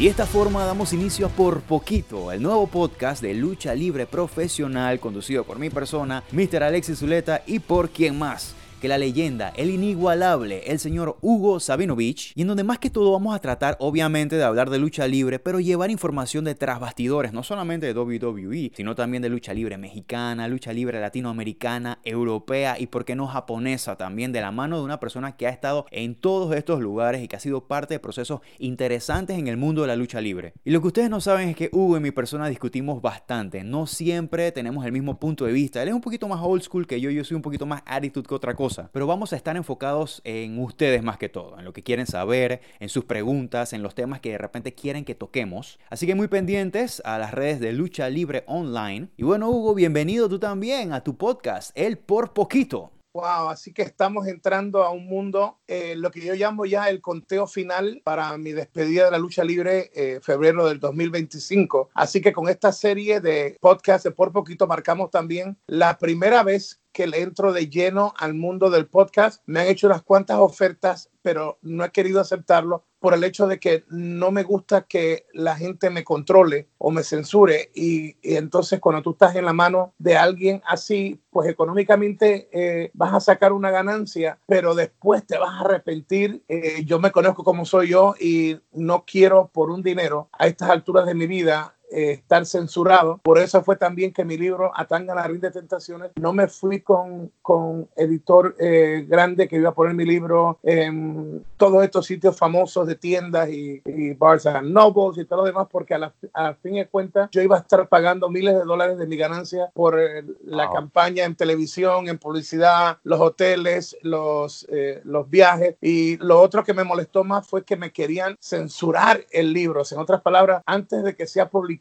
Y 0.00 0.04
de 0.04 0.08
esta 0.12 0.24
forma 0.24 0.64
damos 0.64 0.94
inicio 0.94 1.26
a 1.26 1.28
Por 1.28 1.60
Poquito, 1.60 2.32
el 2.32 2.40
nuevo 2.40 2.66
podcast 2.66 3.20
de 3.20 3.34
lucha 3.34 3.74
libre 3.74 4.06
profesional 4.06 4.98
conducido 4.98 5.44
por 5.44 5.58
mi 5.58 5.68
persona, 5.68 6.24
Mr. 6.32 6.62
Alexis 6.62 7.00
Zuleta 7.00 7.42
y 7.46 7.58
por 7.58 7.90
quien 7.90 8.18
más 8.18 8.54
que 8.80 8.88
la 8.88 8.98
leyenda, 8.98 9.52
el 9.56 9.70
inigualable, 9.70 10.62
el 10.66 10.78
señor 10.78 11.18
Hugo 11.20 11.60
Sabinovich, 11.60 12.32
y 12.34 12.42
en 12.42 12.48
donde 12.48 12.64
más 12.64 12.78
que 12.78 12.88
todo 12.88 13.12
vamos 13.12 13.36
a 13.36 13.38
tratar 13.38 13.76
obviamente 13.78 14.36
de 14.36 14.42
hablar 14.42 14.70
de 14.70 14.78
lucha 14.78 15.06
libre, 15.06 15.38
pero 15.38 15.60
llevar 15.60 15.90
información 15.90 16.44
de 16.46 16.54
tras 16.54 16.80
bastidores, 16.80 17.34
no 17.34 17.42
solamente 17.42 17.86
de 17.86 17.98
WWE, 17.98 18.72
sino 18.74 18.94
también 18.94 19.22
de 19.22 19.28
lucha 19.28 19.52
libre 19.52 19.76
mexicana, 19.76 20.48
lucha 20.48 20.72
libre 20.72 20.98
latinoamericana, 20.98 22.00
europea 22.04 22.78
y 22.78 22.86
por 22.86 23.04
qué 23.04 23.14
no 23.14 23.26
japonesa 23.26 23.96
también, 23.96 24.32
de 24.32 24.40
la 24.40 24.50
mano 24.50 24.78
de 24.78 24.84
una 24.84 24.98
persona 24.98 25.36
que 25.36 25.46
ha 25.46 25.50
estado 25.50 25.84
en 25.90 26.14
todos 26.14 26.56
estos 26.56 26.80
lugares 26.80 27.22
y 27.22 27.28
que 27.28 27.36
ha 27.36 27.40
sido 27.40 27.66
parte 27.68 27.94
de 27.94 28.00
procesos 28.00 28.40
interesantes 28.58 29.38
en 29.38 29.46
el 29.46 29.58
mundo 29.58 29.82
de 29.82 29.88
la 29.88 29.96
lucha 29.96 30.22
libre. 30.22 30.54
Y 30.64 30.70
lo 30.70 30.80
que 30.80 30.86
ustedes 30.86 31.10
no 31.10 31.20
saben 31.20 31.50
es 31.50 31.56
que 31.56 31.68
Hugo 31.70 31.98
y 31.98 32.00
mi 32.00 32.12
persona 32.12 32.48
discutimos 32.48 33.02
bastante, 33.02 33.62
no 33.62 33.86
siempre 33.86 34.52
tenemos 34.52 34.86
el 34.86 34.92
mismo 34.92 35.18
punto 35.18 35.44
de 35.44 35.52
vista, 35.52 35.82
él 35.82 35.88
es 35.88 35.94
un 35.94 36.00
poquito 36.00 36.26
más 36.28 36.40
old 36.42 36.62
school 36.62 36.86
que 36.86 36.98
yo, 36.98 37.10
yo 37.10 37.24
soy 37.24 37.34
un 37.34 37.42
poquito 37.42 37.66
más 37.66 37.82
attitude 37.84 38.26
que 38.26 38.34
otra 38.34 38.54
cosa 38.54 38.69
pero 38.92 39.06
vamos 39.06 39.32
a 39.32 39.36
estar 39.36 39.56
enfocados 39.56 40.20
en 40.24 40.58
ustedes 40.58 41.02
más 41.02 41.18
que 41.18 41.28
todo, 41.28 41.58
en 41.58 41.64
lo 41.64 41.72
que 41.72 41.82
quieren 41.82 42.06
saber, 42.06 42.60
en 42.78 42.88
sus 42.88 43.04
preguntas, 43.04 43.72
en 43.72 43.82
los 43.82 43.94
temas 43.94 44.20
que 44.20 44.30
de 44.30 44.38
repente 44.38 44.74
quieren 44.74 45.04
que 45.04 45.14
toquemos. 45.14 45.78
Así 45.88 46.06
que 46.06 46.14
muy 46.14 46.28
pendientes 46.28 47.02
a 47.04 47.18
las 47.18 47.32
redes 47.32 47.60
de 47.60 47.72
Lucha 47.72 48.08
Libre 48.08 48.44
Online. 48.46 49.08
Y 49.16 49.24
bueno, 49.24 49.50
Hugo, 49.50 49.74
bienvenido 49.74 50.28
tú 50.28 50.38
también 50.38 50.92
a 50.92 51.02
tu 51.02 51.16
podcast, 51.16 51.72
El 51.74 51.98
Por 51.98 52.32
Poquito. 52.32 52.92
Wow, 53.12 53.48
así 53.48 53.72
que 53.72 53.82
estamos 53.82 54.28
entrando 54.28 54.84
a 54.84 54.90
un 54.90 55.06
mundo, 55.06 55.58
eh, 55.66 55.96
lo 55.96 56.12
que 56.12 56.20
yo 56.20 56.34
llamo 56.34 56.64
ya 56.64 56.88
el 56.88 57.00
conteo 57.00 57.48
final 57.48 58.00
para 58.04 58.38
mi 58.38 58.52
despedida 58.52 59.06
de 59.06 59.10
la 59.10 59.18
lucha 59.18 59.42
libre, 59.42 59.90
eh, 59.94 60.20
febrero 60.22 60.68
del 60.68 60.78
2025. 60.78 61.90
Así 61.92 62.20
que 62.20 62.32
con 62.32 62.48
esta 62.48 62.70
serie 62.70 63.20
de 63.20 63.56
podcasts 63.60 64.04
de 64.04 64.12
Por 64.12 64.30
Poquito 64.30 64.68
marcamos 64.68 65.10
también 65.10 65.58
la 65.66 65.98
primera 65.98 66.44
vez 66.44 66.80
que 66.92 67.08
le 67.08 67.22
entro 67.22 67.52
de 67.52 67.68
lleno 67.68 68.14
al 68.16 68.34
mundo 68.34 68.70
del 68.70 68.86
podcast. 68.86 69.42
Me 69.46 69.58
han 69.58 69.66
hecho 69.66 69.88
unas 69.88 70.02
cuantas 70.02 70.38
ofertas, 70.38 71.10
pero 71.20 71.58
no 71.62 71.84
he 71.84 71.90
querido 71.90 72.20
aceptarlo 72.20 72.84
por 73.00 73.14
el 73.14 73.24
hecho 73.24 73.46
de 73.46 73.58
que 73.58 73.84
no 73.88 74.30
me 74.30 74.42
gusta 74.42 74.82
que 74.82 75.26
la 75.32 75.56
gente 75.56 75.90
me 75.90 76.04
controle 76.04 76.68
o 76.78 76.90
me 76.90 77.02
censure. 77.02 77.70
Y, 77.74 78.16
entonces 78.22 78.78
cuando 78.78 79.02
tú 79.02 79.12
estás 79.12 79.34
en 79.34 79.46
la 79.46 79.52
mano 79.52 79.94
de 79.98 80.16
alguien 80.16 80.62
así, 80.66 81.20
pues 81.30 81.48
económicamente 81.48 82.48
eh, 82.52 82.90
vas 82.92 83.14
a 83.14 83.20
sacar 83.20 83.52
una 83.52 83.70
ganancia, 83.70 84.38
pero 84.46 84.74
después 84.74 85.26
te 85.26 85.38
vas 85.38 85.50
a 85.50 85.60
arrepentir. 85.60 86.44
Eh, 86.48 86.84
yo 86.84 87.00
me 87.00 87.10
conozco 87.10 87.42
como 87.42 87.64
soy 87.64 87.88
yo 87.88 88.14
y 88.20 88.58
no 88.72 89.04
quiero 89.06 89.50
por 89.52 89.70
un 89.70 89.82
dinero 89.82 90.28
a 90.32 90.46
estas 90.46 90.70
alturas 90.70 91.06
de 91.06 91.14
mi 91.14 91.26
vida 91.26 91.74
eh, 91.90 92.12
estar 92.12 92.46
censurado. 92.46 93.18
Por 93.22 93.38
eso 93.38 93.62
fue 93.62 93.76
también 93.76 94.12
que 94.12 94.24
mi 94.24 94.36
libro, 94.36 94.70
Atanga 94.74 95.14
la 95.14 95.26
Ring 95.26 95.40
de 95.40 95.50
Tentaciones, 95.50 96.12
no 96.16 96.32
me 96.32 96.46
fui 96.46 96.80
con, 96.80 97.32
con 97.42 97.88
editor 97.96 98.54
eh, 98.58 99.04
grande 99.08 99.48
que 99.48 99.56
iba 99.56 99.70
a 99.70 99.74
poner 99.74 99.94
mi 99.94 100.04
libro 100.04 100.58
en 100.62 101.44
todos 101.56 101.82
estos 101.82 102.06
sitios 102.06 102.38
famosos 102.38 102.86
de 102.86 102.94
tiendas 102.94 103.48
y, 103.48 103.82
y 103.84 104.14
Barnes 104.14 104.46
and 104.46 104.70
Nobles 104.72 105.18
y 105.18 105.24
todo 105.24 105.40
lo 105.40 105.46
demás, 105.46 105.66
porque 105.70 105.94
a, 105.94 105.98
la, 105.98 106.12
a 106.32 106.54
fin 106.54 106.74
de 106.74 106.86
cuentas 106.86 107.28
yo 107.32 107.42
iba 107.42 107.56
a 107.56 107.60
estar 107.60 107.88
pagando 107.88 108.30
miles 108.30 108.54
de 108.54 108.64
dólares 108.64 108.98
de 108.98 109.06
mi 109.06 109.16
ganancia 109.16 109.70
por 109.74 109.98
eh, 109.98 110.24
la 110.44 110.70
campaña 110.70 111.24
en 111.24 111.34
televisión, 111.34 112.08
en 112.08 112.18
publicidad, 112.18 112.98
los 113.02 113.20
hoteles, 113.20 113.96
los, 114.02 114.66
los 115.04 115.28
viajes. 115.28 115.76
Y 115.80 116.16
lo 116.18 116.40
otro 116.40 116.62
que 116.64 116.74
me 116.74 116.84
molestó 116.84 117.24
más 117.24 117.48
fue 117.48 117.64
que 117.64 117.76
me 117.76 117.92
querían 117.92 118.36
censurar 118.40 119.24
el 119.30 119.52
libro. 119.52 119.82
en 119.90 119.98
otras 119.98 120.20
palabras, 120.20 120.62
antes 120.66 121.02
de 121.02 121.14
que 121.14 121.26
sea 121.26 121.48
publicado, 121.48 121.79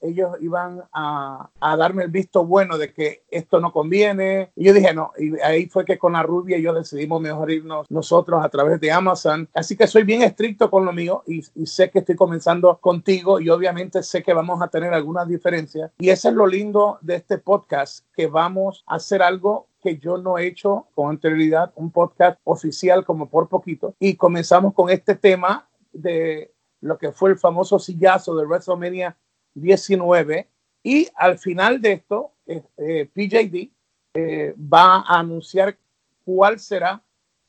ellos 0.00 0.36
iban 0.40 0.82
a, 0.92 1.50
darme 1.60 2.04
el 2.04 2.10
visto 2.10 2.44
bueno 2.44 2.78
de 2.78 2.92
que 2.92 3.22
esto 3.30 3.60
no 3.60 3.72
conviene. 3.72 4.50
Y 4.56 4.64
yo 4.64 4.72
dije, 4.72 4.94
no, 4.94 5.12
y 5.18 5.38
ahí 5.40 5.66
fue 5.66 5.84
que 5.84 5.98
con 5.98 6.14
la 6.14 6.22
rubia 6.22 6.58
y 6.58 6.62
yo 6.62 6.72
decidimos 6.72 7.20
mejor 7.20 7.50
irnos 7.50 7.90
nosotros 7.90 8.44
a 8.44 8.48
través 8.48 8.80
de 8.80 8.90
Amazon. 8.90 9.48
Así 9.54 9.76
que 9.76 9.86
soy 9.86 10.02
bien 10.02 10.22
estricto 10.22 10.70
con 10.70 10.84
lo 10.84 10.92
mío 10.92 11.22
y, 11.26 11.42
sé 11.66 11.90
que 11.90 12.00
estoy 12.00 12.16
comenzando 12.16 12.78
contigo 12.78 13.40
y 13.40 13.50
obviamente 13.50 14.02
sé 14.02 14.22
que 14.22 14.32
vamos 14.32 14.60
a 14.62 14.68
tener 14.68 14.94
algunas 14.94 15.28
diferencias. 15.28 15.90
Y 15.98 16.10
eso 16.10 16.28
es 16.28 16.34
lo 16.34 16.46
lindo 16.46 16.98
de 17.02 17.16
este 17.16 17.38
podcast, 17.38 18.04
que 18.14 18.26
vamos 18.26 18.84
a 18.86 18.96
hacer 18.96 19.22
algo 19.22 19.66
que 19.80 19.98
yo 19.98 20.18
no 20.18 20.38
he 20.38 20.46
hecho 20.46 20.86
con 20.94 21.10
anterioridad, 21.10 21.72
un 21.76 21.90
podcast 21.90 22.38
oficial 22.44 23.04
como 23.04 23.28
por 23.28 23.48
poquito. 23.48 23.94
Y 24.00 24.16
comenzamos 24.16 24.74
con 24.74 24.90
este 24.90 25.14
tema 25.14 25.68
de 25.92 26.52
lo 26.80 26.98
que 26.98 27.12
fue 27.12 27.30
el 27.30 27.38
famoso 27.38 27.78
sillazo 27.78 28.36
de 28.36 28.46
WrestleMania 28.46 29.16
19 29.60 30.48
y 30.82 31.08
al 31.16 31.38
final 31.38 31.80
de 31.80 31.92
esto, 31.92 32.32
eh, 32.46 32.62
eh, 32.78 33.10
PJD 33.12 33.70
eh, 34.14 34.54
va 34.56 35.00
a 35.00 35.18
anunciar 35.18 35.76
cuál 36.24 36.58
será 36.58 37.02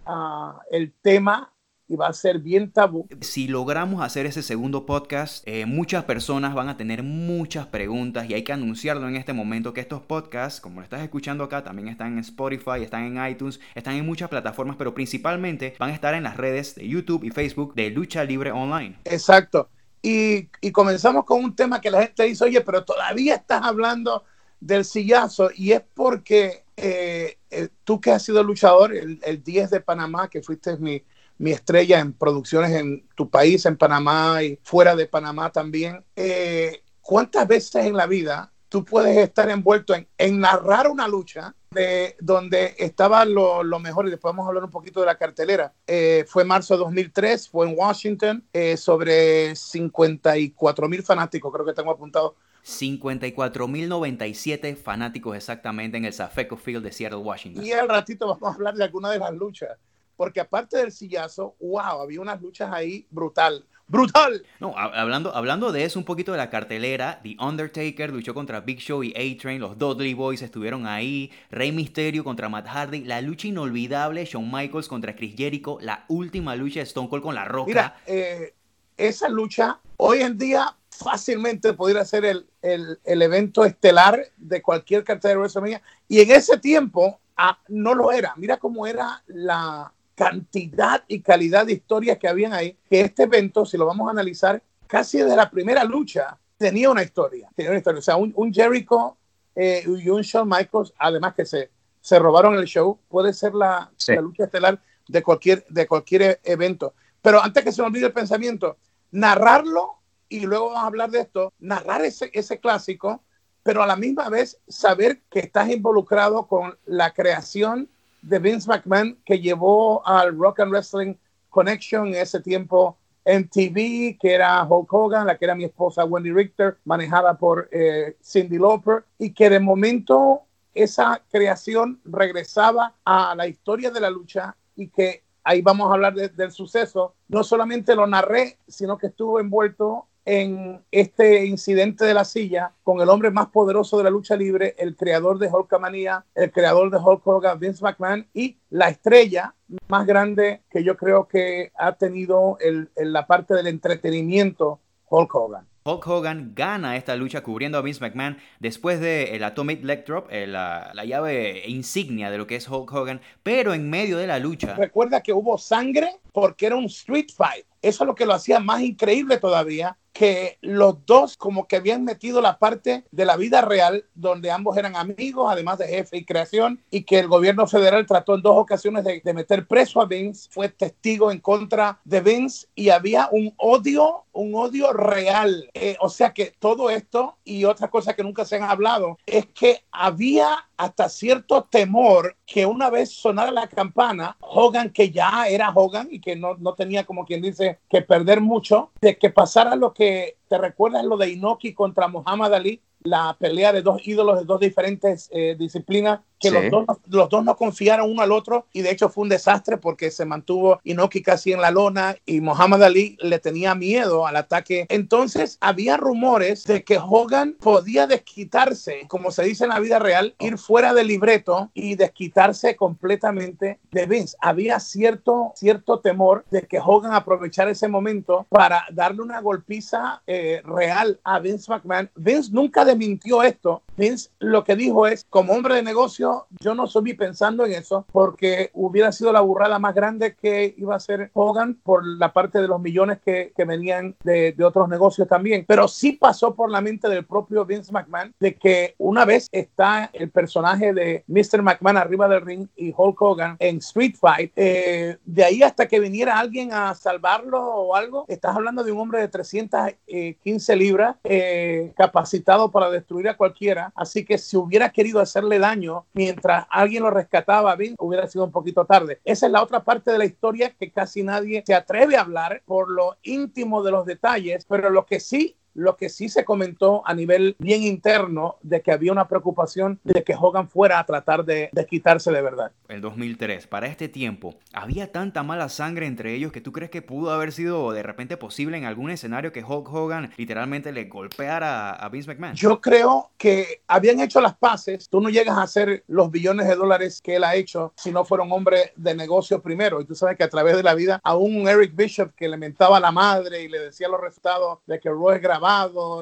ah, 0.06 0.60
el 0.72 0.92
tema 1.02 1.54
y 1.88 1.96
va 1.96 2.08
a 2.08 2.14
ser 2.14 2.40
bien 2.40 2.72
tabú. 2.72 3.08
Si 3.22 3.48
logramos 3.48 4.04
hacer 4.04 4.28
ese 4.28 4.44
segundo 4.44 4.86
podcast, 4.86 5.48
muchas 5.66 6.04
personas 6.04 6.54
van 6.54 6.70
a 6.70 6.78
tener 6.78 7.02
muchas 7.02 7.66
preguntas 7.66 8.30
y 8.30 8.36
hay 8.36 8.44
que 8.44 8.54
anunciarlo 8.54 9.08
en 9.08 9.16
este 9.16 9.34
momento 9.34 9.74
que 9.74 9.82
estos 9.82 10.02
podcasts, 10.02 10.62
como 10.62 10.82
lo 10.82 10.84
estás 10.84 11.02
escuchando 11.02 11.44
acá, 11.44 11.64
también 11.64 11.88
están 11.88 12.14
en 12.14 12.20
Spotify, 12.20 12.84
están 12.84 13.06
en 13.06 13.32
iTunes, 13.32 13.60
están 13.74 13.96
en 13.96 14.06
muchas 14.06 14.30
plataformas, 14.30 14.76
pero 14.76 14.94
principalmente 14.94 15.74
van 15.80 15.90
a 15.90 15.94
estar 15.96 16.14
en 16.14 16.22
las 16.22 16.38
redes 16.38 16.76
de 16.76 16.88
YouTube 16.88 17.24
y 17.24 17.32
Facebook 17.32 17.74
de 17.74 17.90
Lucha 17.90 18.24
Libre 18.24 18.52
Online. 18.52 18.98
Exacto. 19.06 19.70
Y, 20.02 20.50
comenzamos 20.72 21.26
con 21.26 21.44
un 21.44 21.56
tema 21.56 21.82
que 21.82 21.92
la 21.92 22.04
gente 22.04 22.24
dice, 22.24 22.46
oye, 22.46 22.62
pero 22.62 22.84
todavía 22.84 23.36
estás 23.36 23.64
hablando 23.64 24.24
del 24.60 24.86
sillazo 24.86 25.50
y 25.56 25.72
es 25.72 25.82
porque 25.94 26.64
eh, 26.78 27.38
eh, 27.50 27.70
tú 27.84 28.00
que 28.00 28.12
has 28.12 28.24
sido 28.24 28.44
luchador, 28.44 28.94
el, 28.94 29.44
10 29.44 29.70
de 29.70 29.82
Panamá, 29.82 30.30
que 30.30 30.42
fuiste 30.42 30.78
mi, 30.78 31.04
mi, 31.38 31.52
estrella 31.52 32.00
en 32.00 32.14
producciones 32.14 32.72
en 32.72 33.08
tu 33.16 33.30
país, 33.30 33.66
en 33.66 33.78
Panamá 33.78 34.44
y 34.44 34.60
fuera 34.64 34.96
de 34.96 35.06
Panamá 35.06 35.52
también, 35.52 36.04
eh, 36.16 36.84
¿cuántas 37.02 37.48
veces 37.48 37.86
en 37.86 37.96
la 37.96 38.06
vida 38.06 38.52
tú 38.70 38.86
puedes 38.86 39.18
estar 39.18 39.50
envuelto 39.50 39.96
en, 40.18 40.40
narrar 40.40 40.88
una 40.88 41.08
lucha 41.08 41.56
de 41.72 42.16
donde 42.20 42.76
estaba 42.80 43.24
lo, 43.26 43.64
mejor, 43.80 44.08
y 44.08 44.10
después 44.10 44.34
vamos 44.34 44.46
a 44.46 44.48
hablar 44.50 44.64
un 44.64 44.72
poquito 44.72 45.02
de 45.02 45.06
la 45.06 45.18
cartelera. 45.18 45.72
Eh, 45.86 46.26
fue 46.28 46.44
marzo 46.44 46.74
de 46.74 46.80
2003, 46.80 47.48
fue 47.48 47.70
en 47.70 47.76
Washington, 47.78 48.44
eh, 48.54 48.76
sobre 48.76 49.56
54 49.56 50.90
mil 50.90 51.04
fanáticos, 51.04 51.54
creo 51.54 51.64
que 51.66 51.74
tengo 51.74 51.92
apuntado. 51.92 52.36
54.097 52.66 54.76
fanáticos 54.76 55.38
exactamente 55.38 55.98
en 55.98 56.06
el 56.06 56.14
Safeco 56.14 56.58
Field 56.58 56.84
de 56.84 56.92
Seattle, 56.92 57.20
Washington. 57.20 57.64
Y 57.64 57.72
al 57.72 57.88
ratito 57.88 58.28
vamos 58.28 58.52
a 58.52 58.56
hablar 58.56 58.74
de 58.74 58.84
alguna 58.84 59.12
de 59.12 59.20
las 59.20 59.34
luchas, 59.34 59.78
porque 60.18 60.40
aparte 60.40 60.78
del 60.78 60.92
sillazo, 60.92 61.56
wow, 61.60 62.02
había 62.02 62.20
unas 62.20 62.42
luchas 62.42 62.74
ahí 62.74 63.06
brutal 63.12 63.64
brutal. 63.90 64.46
No, 64.60 64.74
hablando, 64.78 65.36
hablando 65.36 65.72
de 65.74 65.84
eso, 65.84 66.00
un 66.00 66.06
poquito 66.06 66.32
de 66.32 66.38
la 66.38 66.50
cartelera, 66.50 67.20
The 67.22 67.36
Undertaker 67.40 68.12
luchó 68.12 68.34
contra 68.34 68.62
Big 68.62 68.80
Show 68.80 69.04
y 69.04 69.14
A-Train, 69.16 69.60
los 69.60 69.78
Dudley 69.78 70.14
Boys 70.14 70.42
estuvieron 70.42 70.88
ahí, 70.88 71.32
Rey 71.52 71.72
Mysterio 71.74 72.24
contra 72.24 72.48
Matt 72.48 72.68
Hardy, 72.68 73.04
la 73.04 73.20
lucha 73.22 73.48
inolvidable, 73.48 74.24
Shawn 74.24 74.50
Michaels 74.50 74.88
contra 74.88 75.16
Chris 75.16 75.36
Jericho, 75.36 75.78
la 75.82 76.06
última 76.08 76.56
lucha 76.56 76.80
de 76.80 76.86
Stone 76.86 77.10
Cold 77.10 77.24
con 77.24 77.36
La 77.36 77.44
Roca. 77.44 77.68
Mira, 77.68 77.98
eh, 78.06 78.54
esa 78.96 79.28
lucha 79.28 79.80
hoy 79.98 80.22
en 80.22 80.38
día 80.38 80.76
fácilmente 80.90 81.74
podría 81.74 82.04
ser 82.06 82.26
el, 82.26 82.46
el, 82.62 83.22
evento 83.22 83.64
estelar 83.64 84.20
de 84.38 84.62
cualquier 84.62 85.04
cartelera 85.04 85.36
de 85.36 85.40
WrestleMania 85.40 85.82
y 86.08 86.20
en 86.20 86.32
ese 86.32 86.58
tiempo 86.58 87.20
ah, 87.38 87.58
no 87.70 87.96
lo 87.96 88.12
era. 88.12 88.34
Mira 88.36 88.58
cómo 88.58 88.86
era 88.86 89.24
la 89.28 89.94
cantidad 90.20 91.06
y 91.08 91.22
calidad 91.22 91.66
de 91.66 91.72
historias 91.72 92.18
que 92.18 92.28
habían 92.28 92.52
ahí, 92.52 92.78
que 92.90 93.00
este 93.00 93.24
evento, 93.24 93.66
si 93.66 93.78
lo 93.78 93.86
vamos 93.86 94.10
a 94.10 94.12
analizar, 94.12 94.62
casi 94.86 95.20
desde 95.20 95.34
la 95.34 95.50
primera 95.50 95.86
lucha 95.86 96.38
tenía 96.58 96.92
una 96.92 97.04
historia. 97.04 97.50
Tenía 97.56 97.72
una 97.72 97.78
historia. 97.78 98.00
O 98.00 98.02
sea, 98.02 98.18
un, 98.18 98.54
Jericho 98.54 99.16
eh, 99.56 99.82
y 99.86 100.10
un 100.10 100.22
Shawn 100.22 100.50
Michaels, 100.50 100.94
además 100.98 101.36
que 101.36 101.46
se, 101.46 101.72
se 102.02 102.20
robaron 102.20 102.56
el 102.56 102.66
show, 102.66 103.00
puede 103.08 103.32
ser 103.32 103.56
la, 103.56 103.90
la, 104.10 104.22
lucha 104.22 104.44
estelar 104.44 104.82
de 105.08 105.24
cualquier, 105.24 105.66
de 105.70 105.88
cualquier 105.88 106.42
evento. 106.44 106.94
Pero 107.22 107.42
antes 107.42 107.64
que 107.64 107.72
se 107.72 107.82
me 107.82 107.88
olvide 107.88 108.08
el 108.08 108.14
pensamiento, 108.14 108.76
narrarlo, 109.12 110.00
y 110.28 110.42
luego 110.42 110.72
vamos 110.72 110.84
a 110.84 110.88
hablar 110.88 111.12
de 111.12 111.22
esto, 111.22 111.54
narrar 111.60 112.04
ese, 112.04 112.30
ese 112.34 112.60
clásico, 112.60 113.24
pero 113.64 113.82
a 113.84 113.88
la 113.88 113.96
misma 113.96 114.28
vez 114.28 114.60
saber 114.68 115.22
que 115.30 115.40
estás 115.40 115.70
involucrado 115.70 116.46
con 116.46 116.78
la 116.86 117.14
creación 117.14 117.90
de 118.22 118.40
Vince 118.40 118.68
McMahon 118.68 119.18
que 119.26 119.40
llevó 119.40 120.06
al 120.08 120.38
Rock 120.38 120.62
and 120.62 120.72
Wrestling 120.72 121.16
Connection 121.50 122.08
en 122.08 122.16
ese 122.16 122.40
tiempo 122.40 122.98
MTV, 123.26 124.18
que 124.20 124.34
era 124.34 124.64
Hulk 124.64 124.92
Hogan, 124.92 125.28
la 125.28 125.38
que 125.38 125.46
era 125.46 125.56
mi 125.56 125.66
esposa 125.66 126.06
Wendy 126.06 126.32
Richter, 126.32 126.78
manejada 126.86 127.36
por 127.36 127.70
eh, 127.72 128.18
Cindy 128.24 128.58
Lauper, 128.58 129.04
y 129.18 129.32
que 129.34 129.50
de 129.50 129.60
momento 129.60 130.42
esa 130.74 131.22
creación 131.32 132.00
regresaba 132.06 132.94
a 133.04 133.36
la 133.36 133.48
historia 133.48 133.92
de 133.92 134.00
la 134.00 134.10
lucha 134.10 134.56
y 134.76 134.88
que 134.88 135.24
ahí 135.44 135.62
vamos 135.62 135.90
a 135.90 135.94
hablar 135.94 136.14
del 136.14 136.52
suceso, 136.52 137.16
no 137.28 137.44
solamente 137.44 137.96
lo 137.96 138.08
narré, 138.08 138.58
sino 138.68 138.98
que 138.98 139.08
estuvo 139.08 139.40
envuelto 139.40 140.08
en 140.30 140.86
este 140.92 141.48
incidente 141.48 142.06
de 142.06 142.14
la 142.14 142.24
silla 142.24 142.72
con 142.84 143.02
el 143.02 143.10
hombre 143.10 143.32
más 143.32 143.48
poderoso 143.48 143.98
de 143.98 144.04
la 144.04 144.12
lucha 144.12 144.36
libre, 144.36 144.76
el 144.78 144.96
creador 144.96 145.40
de 145.40 145.48
Hulkamania, 145.48 146.24
el 146.36 146.52
creador 146.52 146.92
de 146.92 146.98
Hulk 146.98 147.26
Hogan, 147.26 147.60
Vince 147.60 147.84
McMahon, 147.84 148.28
y 148.32 148.58
la 148.70 148.90
estrella 148.90 149.56
más 149.88 150.06
grande 150.06 150.62
que 150.70 150.84
yo 150.84 150.96
creo 150.98 151.28
que 151.28 151.72
ha 151.76 151.94
tenido 151.94 152.60
en 152.62 152.90
la 152.96 153.26
parte 153.26 153.56
del 153.56 153.66
entretenimiento, 153.66 154.80
Hulk 155.10 155.34
Hogan. 155.34 155.70
Hulk 155.84 156.08
Hogan 156.08 156.52
gana 156.54 156.96
esta 156.96 157.16
lucha 157.16 157.42
cubriendo 157.42 157.80
a 157.80 157.82
Vince 157.82 158.02
McMahon 158.02 158.38
después 158.60 159.00
del 159.00 159.30
el 159.30 159.44
Atomic 159.44 159.84
Leg 159.84 160.06
Drop, 160.06 160.28
eh, 160.30 160.46
la, 160.46 160.92
la, 160.94 161.06
llave 161.06 161.64
insignia 161.68 162.30
de 162.30 162.38
lo 162.38 162.46
que 162.46 162.58
es 162.58 162.70
Hulk 162.70 162.94
Hogan, 162.94 163.22
pero 163.42 163.74
en 163.74 163.90
medio 163.90 164.18
de 164.18 164.28
la 164.28 164.38
lucha. 164.38 164.76
Recuerda 164.76 165.22
que 165.22 165.34
hubo 165.34 165.58
sangre 165.58 166.20
porque 166.34 166.68
era 166.68 166.76
un 166.76 166.86
street 166.86 167.30
fight. 167.36 167.66
Eso 167.82 168.04
es 168.04 168.08
lo 168.08 168.14
que 168.14 168.26
lo 168.26 168.34
hacía 168.34 168.60
más 168.60 168.82
increíble 168.82 169.38
todavía, 169.38 169.98
que 170.20 170.58
los 170.60 171.06
dos 171.06 171.38
como 171.38 171.66
que 171.66 171.78
habían 171.78 172.04
metido 172.04 172.42
la 172.42 172.60
parte 172.60 173.06
de 173.10 173.24
la 173.24 173.38
vida 173.38 173.62
real 173.62 174.04
donde 174.16 174.52
ambos 174.52 174.76
eran 174.76 174.98
amigos, 174.98 175.50
además 175.50 175.78
de 175.78 175.88
jefe 175.88 176.18
y 176.18 176.26
creación, 176.26 176.84
y 176.92 177.04
que 177.04 177.20
el 177.20 177.30
gobierno 177.30 177.66
federal 177.68 178.06
trató 178.06 178.36
en 178.36 178.42
dos 178.42 178.58
ocasiones 178.58 179.06
de, 179.06 179.34
meter 179.34 179.66
preso 179.66 180.02
a 180.02 180.06
Vince, 180.06 180.50
fue 180.52 180.68
testigo 180.68 181.32
en 181.32 181.40
contra 181.40 182.02
de 182.04 182.20
Vince 182.20 182.68
y 182.76 182.90
había 182.90 183.30
un 183.32 183.54
odio, 183.56 184.26
un 184.40 184.56
odio 184.56 184.94
real. 184.94 185.70
Eh, 185.74 185.98
o 186.00 186.10
sea 186.10 186.34
que 186.34 186.54
todo 186.60 186.90
esto 186.90 187.38
y 187.44 187.66
otra 187.66 187.90
cosa 187.90 188.16
que 188.16 188.24
nunca 188.24 188.46
se 188.46 188.56
han 188.56 188.64
hablado 188.64 189.18
es 189.26 189.46
que 189.48 189.84
había 189.92 190.68
hasta 190.78 191.10
cierto 191.10 191.68
temor 191.70 192.38
que 192.46 192.66
una 192.66 192.90
vez 192.90 193.12
sonara 193.12 193.52
la 193.52 193.68
campana, 193.68 194.38
Hogan, 194.40 194.92
que 194.92 195.12
ya 195.12 195.48
era 195.48 195.72
Hogan 195.74 196.08
y 196.12 196.22
que 196.22 196.36
no, 196.36 196.56
no 196.56 196.74
tenía 196.74 197.06
como 197.06 197.26
quien 197.26 197.42
dice 197.42 197.80
que 197.90 198.02
perder 198.02 198.42
mucho, 198.42 198.92
de 199.02 199.18
que 199.18 199.30
pasara 199.30 199.76
lo 199.76 199.94
que 199.94 200.38
te 200.48 200.58
recuerdas 200.58 201.04
lo 201.04 201.18
de 201.18 201.32
Inoki 201.32 201.74
contra 201.74 202.08
Muhammad 202.08 202.54
Ali, 202.54 202.82
la 203.04 203.36
pelea 203.40 203.72
de 203.72 203.82
dos 203.82 204.06
ídolos 204.06 204.40
de 204.40 204.46
dos 204.46 204.60
diferentes 204.60 205.30
eh, 205.32 205.56
disciplinas 205.58 206.22
que 206.40 206.52
los, 206.52 206.70
dos, 206.70 206.86
los 207.08 207.30
dos 207.30 207.44
no 207.44 207.56
confiaron 207.56 208.10
uno 208.10 208.22
al 208.22 208.32
otro 208.32 208.68
y 208.74 208.82
de 208.82 208.92
hecho 208.92 209.10
fue 209.10 209.24
un 209.24 209.30
desastre 209.30 209.78
porque 209.78 210.12
se 210.12 210.26
mantuvo 210.26 210.80
Inoki 210.84 211.22
casi 211.22 211.52
en 211.52 211.62
la 211.62 211.72
lona 211.72 212.16
y 212.26 212.42
Muhammad 212.42 212.84
Ali 212.84 213.18
le 213.22 213.40
tenía 213.40 213.76
miedo 213.76 214.26
al 214.26 214.36
ataque. 214.36 214.86
Entonces 214.90 215.58
había 215.62 215.98
rumores 215.98 216.64
de 216.64 216.84
que 216.84 216.98
Hogan 216.98 217.56
podía 217.60 218.08
desquitarse, 218.08 219.06
como 219.08 219.32
se 219.32 219.44
dice 219.44 219.66
en 219.66 219.72
la 219.72 219.80
vida 219.80 220.00
real, 220.00 220.36
ir 220.40 220.58
fuera 220.58 220.94
del 220.94 221.08
libreto 221.08 221.70
y 221.74 221.96
desquitarse 221.96 222.76
completamente 222.76 223.80
de 223.92 224.06
Vince. 224.06 224.38
Había 224.42 224.80
cierto, 224.80 225.52
cierto 225.56 226.00
temor 226.00 226.46
de 226.52 226.64
que 226.64 226.80
Hogan 226.80 227.14
aprovechara 227.14 227.72
ese 227.72 227.88
momento 227.88 228.46
para 228.50 228.86
darle 228.92 229.22
una 229.22 229.42
golpiza 229.42 230.22
eh, 230.28 230.62
real 230.64 231.20
a 231.24 231.40
Vince 231.40 231.72
McMahon. 231.72 232.10
Vince 232.16 232.52
nunca 232.52 232.86
desmintió 232.86 233.44
esto. 233.44 233.82
Vince 234.00 234.30
lo 234.40 234.64
que 234.64 234.76
dijo 234.76 235.06
es, 235.06 235.26
como 235.30 235.54
hombre 235.54 235.76
de 235.76 235.84
negocio, 235.84 236.48
yo 236.60 236.74
no 236.74 236.88
subí 236.88 237.14
pensando 237.14 237.66
en 237.66 237.74
eso 237.74 238.06
porque 238.12 238.72
hubiera 238.74 239.12
sido 239.12 239.32
la 239.32 239.42
burrada 239.42 239.78
más 239.78 239.94
grande 239.94 240.36
que 240.36 240.74
iba 240.78 240.96
a 240.96 241.00
ser 241.00 241.30
Hogan 241.34 241.76
por 241.84 242.06
la 242.06 242.34
parte 242.34 242.62
de 242.62 242.68
los 242.68 242.82
millones 242.82 243.20
que, 243.24 243.52
que 243.56 243.66
venían 243.66 244.16
de, 244.24 244.54
de, 244.54 244.64
otros 244.64 244.88
negocios 244.90 245.28
también. 245.28 245.66
Pero 245.68 245.88
sí 245.88 246.14
pasó 246.14 246.56
por 246.56 246.72
la 246.72 246.82
mente 246.82 247.10
del 247.10 247.26
propio 247.26 247.66
Vince 247.66 247.92
McMahon 247.92 248.34
de 248.40 248.56
que 248.56 248.96
una 248.98 249.26
vez 249.26 249.48
está 249.52 250.10
el 250.14 250.30
personaje 250.30 250.94
de 250.94 251.24
Mr. 251.28 251.62
McMahon 251.62 251.98
arriba 251.98 252.28
del 252.28 252.42
ring 252.42 252.68
y 252.76 252.94
Hulk 252.96 253.22
Hogan 253.22 253.58
en 253.60 253.78
Street 253.78 254.16
Fight, 254.20 254.52
eh, 254.56 255.18
de 255.26 255.44
ahí 255.44 255.62
hasta 255.62 255.88
que 255.88 256.00
viniera 256.00 256.40
alguien 256.40 256.74
a 256.74 256.96
salvarlo 256.96 257.62
o 257.62 257.96
algo, 257.96 258.26
estás 258.28 258.56
hablando 258.56 258.84
de 258.84 258.92
un 258.92 259.00
hombre 259.00 259.20
de 259.20 259.28
315 259.28 260.76
libras 260.76 261.16
eh, 261.24 261.94
capacitado 261.98 262.72
para 262.72 262.90
destruir 262.90 263.30
a 263.30 263.38
cualquiera. 263.38 263.89
Así 263.96 264.26
que 264.26 264.38
si 264.38 264.58
hubiera 264.58 264.90
querido 264.92 265.20
hacerle 265.20 265.60
daño, 265.60 266.06
mientras 266.14 266.66
alguien 266.70 267.04
lo 267.04 267.10
rescataba, 267.10 267.76
Vince, 267.76 267.96
hubiera 268.00 268.28
sido 268.28 268.46
un 268.46 268.52
poquito 268.52 268.86
tarde. 268.86 269.20
Esa 269.24 269.46
es 269.46 269.52
la 269.52 269.64
otra 269.64 269.84
parte 269.84 270.12
de 270.12 270.18
la 270.18 270.26
historia 270.26 270.72
que 270.72 270.92
casi 270.92 271.24
nadie 271.24 271.64
se 271.66 271.74
atreve 271.74 272.16
a 272.16 272.22
hablar 272.22 272.62
por 272.66 272.90
lo 272.90 273.18
íntimo 273.24 273.84
de 273.84 273.92
los 273.92 274.06
detalles, 274.06 274.66
pero 274.66 274.90
lo 274.90 275.06
que 275.06 275.20
sí 275.20 275.56
lo 275.80 275.96
que 275.96 276.10
sí 276.10 276.28
se 276.28 276.44
comentó 276.44 277.02
a 277.06 277.14
nivel 277.14 277.56
bien 277.60 277.84
interno 277.84 278.58
de 278.62 278.82
que 278.82 278.92
había 278.92 279.12
una 279.12 279.28
preocupación 279.28 280.00
de 280.04 280.24
que 280.24 280.36
Hogan 280.36 280.68
fuera 280.68 281.00
a 281.00 281.06
tratar 281.06 281.46
de, 281.46 281.70
de, 281.72 281.86
quitarse 281.86 282.32
de 282.32 282.42
verdad. 282.42 282.72
El 282.90 283.02
2003, 283.02 283.68
para 283.68 283.88
este 283.88 284.10
tiempo, 284.10 284.56
¿había 284.74 285.12
tanta 285.12 285.42
mala 285.42 285.70
sangre 285.70 286.06
entre 286.06 286.34
ellos 286.34 286.52
que 286.52 286.60
tú 286.60 286.74
crees 286.74 286.92
que 286.92 287.02
pudo 287.02 287.32
haber 287.32 287.54
sido 287.54 287.92
de 287.94 288.04
repente 288.04 288.36
posible 288.36 288.78
en 288.78 288.84
algún 288.84 289.10
escenario 289.10 289.54
que 289.54 289.64
Hulk 289.64 289.92
Hogan 289.94 290.32
literalmente 290.36 290.92
le 290.92 291.06
golpeara 291.06 291.92
a 291.92 292.10
Vince 292.10 292.30
McMahon? 292.30 292.56
Yo 292.56 292.82
creo 292.82 293.32
que 293.38 293.82
habían 293.88 294.20
hecho 294.20 294.42
las 294.42 294.56
paces. 294.58 295.08
Tú 295.08 295.22
no 295.22 295.30
llegas 295.30 295.58
a 295.58 295.64
hacer 295.64 296.04
los 296.08 296.30
billones 296.30 296.68
de 296.68 296.76
dólares 296.76 297.22
que 297.24 297.38
él 297.38 297.46
ha 297.46 297.56
hecho 297.56 297.94
si 297.96 298.12
no 298.12 298.26
fuera 298.26 298.44
un 298.44 298.52
hombre 298.52 298.92
de 298.98 299.16
negocio 299.16 299.62
primero. 299.62 300.02
Y 300.02 300.06
tú 300.06 300.14
sabes 300.14 300.36
que 300.36 300.44
a 300.44 300.50
través 300.50 300.76
de 300.76 300.84
la 300.84 300.94
vida, 300.94 301.22
aún 301.24 301.56
un 301.56 301.70
Eric 301.70 301.96
Bishop 301.96 302.34
que 302.36 302.50
le 302.50 302.58
mentaba 302.58 302.98
a 302.98 303.00
la 303.00 303.12
madre 303.12 303.64
y 303.64 303.70
le 303.70 303.80
decía 303.80 304.10
los 304.10 304.20
resultados 304.20 304.80
de 304.86 305.00
que 305.00 305.10
Roy 305.10 305.40
grababa 305.40 305.69